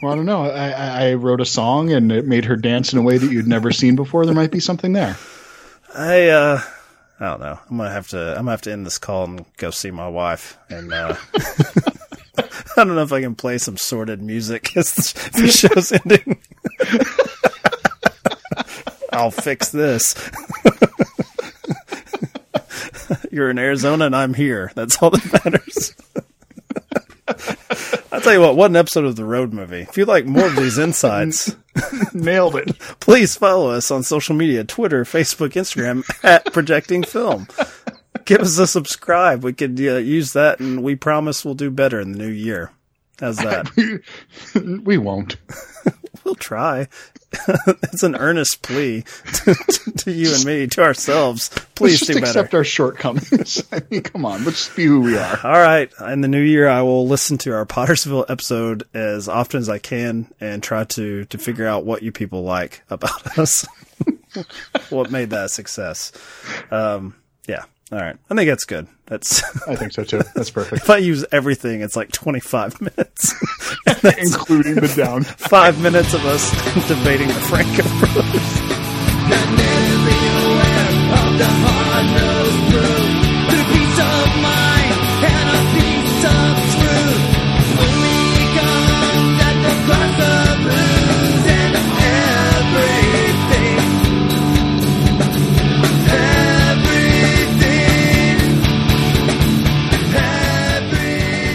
Well, 0.00 0.12
I 0.12 0.16
don't 0.16 0.26
know. 0.26 0.44
I, 0.44 0.70
I 0.70 1.08
I 1.08 1.14
wrote 1.14 1.40
a 1.40 1.46
song 1.46 1.92
and 1.92 2.10
it 2.10 2.26
made 2.26 2.46
her 2.46 2.56
dance 2.56 2.92
in 2.92 2.98
a 2.98 3.02
way 3.02 3.18
that 3.18 3.30
you'd 3.30 3.46
never 3.46 3.70
seen 3.72 3.96
before. 3.96 4.24
There 4.24 4.34
might 4.34 4.50
be 4.50 4.60
something 4.60 4.92
there. 4.92 5.16
I 5.94 6.28
uh, 6.28 6.60
I 7.22 7.26
don't 7.26 7.40
know. 7.40 7.56
I'm 7.70 7.76
gonna 7.76 7.90
have 7.90 8.08
to 8.08 8.30
I'm 8.30 8.38
gonna 8.38 8.50
have 8.50 8.62
to 8.62 8.72
end 8.72 8.84
this 8.84 8.98
call 8.98 9.22
and 9.24 9.44
go 9.56 9.70
see 9.70 9.92
my 9.92 10.08
wife 10.08 10.58
and. 10.68 10.92
uh 10.92 11.14
I 12.36 12.84
don't 12.84 12.96
know 12.96 13.02
if 13.02 13.12
I 13.12 13.20
can 13.20 13.36
play 13.36 13.58
some 13.58 13.76
sordid 13.76 14.20
music 14.20 14.76
as 14.76 14.94
the 14.94 15.46
show's 15.52 15.92
ending. 15.92 16.40
I'll 19.12 19.30
fix 19.30 19.68
this. 19.70 20.14
You're 23.30 23.50
in 23.50 23.58
Arizona 23.58 24.06
and 24.06 24.16
I'm 24.16 24.34
here. 24.34 24.72
That's 24.74 25.00
all 25.00 25.10
that 25.10 25.44
matters. 25.44 25.94
I'll 28.10 28.20
tell 28.20 28.32
you 28.32 28.40
what, 28.40 28.56
what 28.56 28.70
an 28.70 28.76
episode 28.76 29.04
of 29.04 29.14
the 29.14 29.24
road 29.24 29.52
movie. 29.52 29.82
If 29.82 29.96
you 29.96 30.06
like 30.06 30.24
more 30.24 30.46
of 30.46 30.56
these 30.56 30.78
insights, 30.78 31.54
Nailed 32.12 32.56
it. 32.56 32.78
please 33.00 33.36
follow 33.36 33.70
us 33.70 33.90
on 33.90 34.02
social 34.02 34.34
media 34.34 34.64
Twitter, 34.64 35.04
Facebook, 35.04 35.50
Instagram 35.50 36.04
at 36.24 36.52
Projecting 36.52 37.02
Film. 37.02 37.48
Give 38.24 38.40
us 38.40 38.58
a 38.58 38.66
subscribe. 38.66 39.42
We 39.42 39.52
could 39.52 39.78
uh, 39.80 39.96
use 39.96 40.32
that, 40.34 40.60
and 40.60 40.82
we 40.82 40.94
promise 40.94 41.44
we'll 41.44 41.54
do 41.54 41.70
better 41.70 42.00
in 42.00 42.12
the 42.12 42.18
new 42.18 42.28
year. 42.28 42.70
How's 43.18 43.38
that? 43.38 43.70
we 44.84 44.98
won't. 44.98 45.36
we'll 46.24 46.34
try. 46.34 46.88
it's 47.82 48.02
an 48.02 48.16
earnest 48.16 48.62
plea 48.62 49.02
to, 49.02 49.54
to, 49.54 49.92
to 49.92 50.12
you 50.12 50.34
and 50.34 50.44
me, 50.44 50.66
to 50.68 50.82
ourselves. 50.82 51.48
Please 51.74 52.00
do 52.06 52.14
better. 52.14 52.26
accept 52.26 52.54
our 52.54 52.64
shortcomings. 52.64 53.62
I 53.72 53.82
mean, 53.90 54.02
come 54.02 54.24
on. 54.24 54.44
Let's 54.44 54.66
just 54.66 54.76
be 54.76 54.84
who 54.84 55.00
we 55.00 55.16
are. 55.16 55.40
All 55.42 55.52
right. 55.52 55.90
In 56.06 56.20
the 56.20 56.28
new 56.28 56.40
year, 56.40 56.68
I 56.68 56.82
will 56.82 57.06
listen 57.06 57.38
to 57.38 57.52
our 57.52 57.66
Pottersville 57.66 58.26
episode 58.28 58.84
as 58.94 59.28
often 59.28 59.60
as 59.60 59.68
I 59.68 59.78
can 59.78 60.32
and 60.40 60.62
try 60.62 60.84
to, 60.84 61.24
to 61.24 61.38
figure 61.38 61.66
out 61.66 61.84
what 61.84 62.02
you 62.02 62.12
people 62.12 62.42
like 62.42 62.82
about 62.90 63.38
us. 63.38 63.66
what 64.90 65.10
made 65.10 65.30
that 65.30 65.46
a 65.46 65.48
success. 65.48 66.12
Um, 66.70 67.14
yeah. 67.46 67.64
All 67.90 67.98
right. 67.98 68.16
I 68.30 68.34
think 68.34 68.48
that's 68.48 68.64
good. 68.64 68.86
That's, 69.04 69.42
I 69.68 69.76
think 69.76 69.92
so 69.92 70.04
too. 70.04 70.22
That's 70.34 70.50
perfect. 70.50 70.82
if 70.82 70.90
I 70.90 70.96
use 70.96 71.26
everything, 71.30 71.82
it's 71.82 71.96
like 71.96 72.10
25 72.10 72.80
minutes. 72.80 73.34
Including 74.04 74.74
the 74.74 74.92
down. 74.96 75.22
Five 75.38 75.80
minutes 75.80 76.12
of 76.12 76.24
us 76.24 76.50
debating 76.88 77.28
the 77.28 77.34
Franco 77.34 77.82
brothers. 77.82 78.72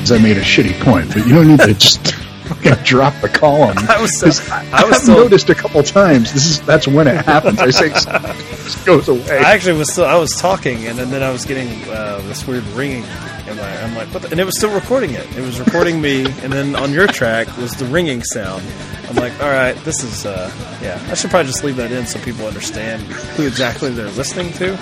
I 0.10 0.20
made 0.20 0.38
a 0.38 0.42
shitty 0.42 0.80
point, 0.80 1.10
but 1.10 1.28
you 1.28 1.34
don't 1.34 1.48
need 1.50 1.60
to 1.60 1.74
just 1.74 2.27
fucking 2.48 2.84
drop 2.84 3.14
the 3.22 3.30
me. 3.30 3.74
I 3.90 4.02
was 4.02 4.18
so- 4.20 4.54
I 4.54 4.70
I've 4.74 4.90
was 4.90 5.04
so- 5.06 5.14
noticed 5.14 5.50
a 5.50 5.56
couple 5.56 5.84
times. 5.84 6.34
This 6.34 6.46
is 6.50 6.62
that's 6.62 6.88
when 6.88 7.08
it 7.08 7.24
happens. 7.26 7.60
I 7.60 7.70
say 7.72 7.88
it 7.92 7.94
just 7.94 8.86
goes 8.86 9.08
away. 9.08 9.40
I 9.40 9.54
actually 9.54 9.78
was 9.78 9.92
still, 9.92 10.06
I 10.06 10.16
was 10.18 10.32
talking 10.36 10.86
and 10.88 10.98
then, 10.98 11.10
then 11.12 11.24
I 11.24 11.32
was 11.32 11.46
getting 11.46 11.70
uh, 11.90 12.22
this 12.26 12.46
weird 12.48 12.64
ringing 12.68 13.04
in 13.48 13.56
my 13.56 13.82
I'm 13.84 13.96
like 13.96 14.14
and 14.32 14.40
it 14.40 14.44
was 14.46 14.58
still 14.58 14.74
recording 14.74 15.12
it. 15.12 15.26
It 15.38 15.42
was 15.42 15.60
recording 15.60 16.02
me 16.02 16.26
and 16.42 16.52
then 16.52 16.76
on 16.76 16.92
your 16.92 17.08
track 17.08 17.48
was 17.58 17.72
the 17.76 17.86
ringing 17.86 18.24
sound. 18.24 18.64
I'm 19.10 19.16
like, 19.16 19.34
all 19.42 19.50
right, 19.50 19.76
this 19.86 20.04
is 20.04 20.26
uh, 20.26 20.52
yeah. 20.82 21.00
I 21.10 21.14
should 21.14 21.30
probably 21.30 21.48
just 21.50 21.64
leave 21.64 21.78
that 21.78 21.92
in 21.92 22.06
so 22.06 22.20
people 22.20 22.46
understand 22.46 23.02
who 23.04 23.48
exactly 23.48 23.90
they're 23.92 24.10
listening 24.12 24.52
to. 24.54 24.78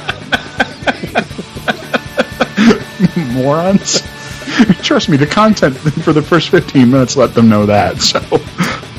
Morons. 3.34 4.02
Trust 4.84 5.10
me, 5.10 5.18
the 5.18 5.28
content 5.28 5.78
for 5.78 6.14
the 6.14 6.22
first 6.22 6.50
15 6.50 6.90
minutes 6.90 7.16
let 7.18 7.34
them 7.34 7.50
know 7.50 7.66
that. 7.66 7.96
So 8.06 8.22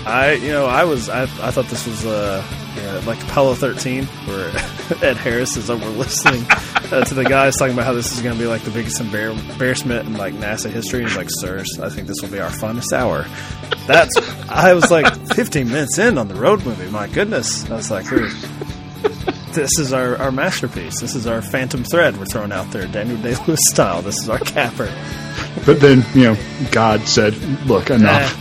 I 0.08 0.34
you 0.34 0.52
know 0.52 0.66
I 0.66 0.84
was 0.84 1.08
I, 1.08 1.22
I 1.22 1.50
thought 1.50 1.66
this 1.66 1.84
was 1.86 2.06
uh 2.06 2.44
yeah, 2.76 3.00
like 3.06 3.20
Apollo 3.24 3.54
13 3.54 4.04
where 4.04 4.48
Ed 5.02 5.16
Harris 5.16 5.56
is 5.56 5.68
over 5.70 5.88
listening 5.88 6.44
uh, 6.92 7.04
to 7.04 7.14
the 7.14 7.24
guys 7.24 7.56
talking 7.56 7.72
about 7.74 7.86
how 7.86 7.92
this 7.92 8.12
is 8.12 8.22
going 8.22 8.34
to 8.36 8.40
be 8.40 8.46
like 8.46 8.62
the 8.62 8.70
biggest 8.70 9.00
embar- 9.02 9.36
embarrassment 9.50 10.06
in 10.06 10.16
like 10.16 10.34
NASA 10.34 10.70
history. 10.70 11.02
He's 11.02 11.16
like, 11.16 11.28
"Sirs, 11.40 11.80
I 11.80 11.88
think 11.88 12.06
this 12.06 12.18
will 12.22 12.28
be 12.28 12.38
our 12.38 12.50
funnest 12.50 12.92
hour." 12.92 13.26
That's 13.86 14.12
I 14.48 14.74
was 14.74 14.90
like 14.90 15.06
15 15.34 15.66
minutes 15.68 15.98
in 15.98 16.18
on 16.18 16.28
the 16.28 16.34
road 16.34 16.64
movie. 16.64 16.88
My 16.90 17.08
goodness, 17.08 17.68
I 17.70 17.74
was 17.76 17.90
like, 17.90 18.10
"Ooh, 18.12 18.28
"This 19.52 19.70
is 19.78 19.92
our, 19.92 20.16
our 20.18 20.30
masterpiece. 20.30 21.00
This 21.00 21.14
is 21.16 21.26
our 21.26 21.42
phantom 21.42 21.82
thread 21.82 22.16
we're 22.18 22.26
throwing 22.26 22.52
out 22.52 22.70
there, 22.70 22.86
Daniel 22.86 23.20
Day 23.22 23.34
Lewis 23.46 23.60
style. 23.70 24.02
This 24.02 24.18
is 24.20 24.28
our 24.28 24.38
capper." 24.38 24.92
But 25.66 25.80
then, 25.80 26.04
you 26.14 26.24
know, 26.24 26.36
God 26.70 27.02
said, 27.08 27.34
look, 27.66 27.90
enough. 27.90 28.32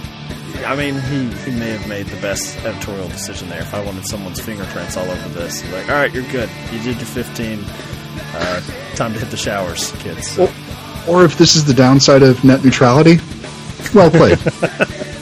Eh, 0.57 0.65
I 0.65 0.75
mean, 0.75 0.95
he, 0.95 1.25
he 1.43 1.51
may 1.57 1.71
have 1.71 1.87
made 1.89 2.05
the 2.05 2.21
best 2.21 2.55
editorial 2.63 3.07
decision 3.07 3.49
there. 3.49 3.61
If 3.61 3.73
I 3.73 3.83
wanted 3.83 4.07
someone's 4.07 4.39
fingerprints 4.39 4.95
all 4.95 5.09
over 5.09 5.29
this, 5.29 5.61
he's 5.61 5.71
like, 5.73 5.89
all 5.89 5.95
right, 5.95 6.13
you're 6.13 6.23
good. 6.31 6.49
You 6.71 6.79
did 6.83 6.97
your 6.97 7.05
15. 7.05 7.65
Uh, 8.33 8.61
time 8.95 9.13
to 9.13 9.19
hit 9.19 9.31
the 9.31 9.37
showers, 9.37 9.91
kids. 9.93 10.37
Or, 10.37 10.49
or 11.07 11.25
if 11.25 11.37
this 11.37 11.55
is 11.55 11.65
the 11.65 11.73
downside 11.73 12.21
of 12.21 12.43
net 12.43 12.63
neutrality, 12.63 13.17
well 13.93 14.09
played. 14.11 14.39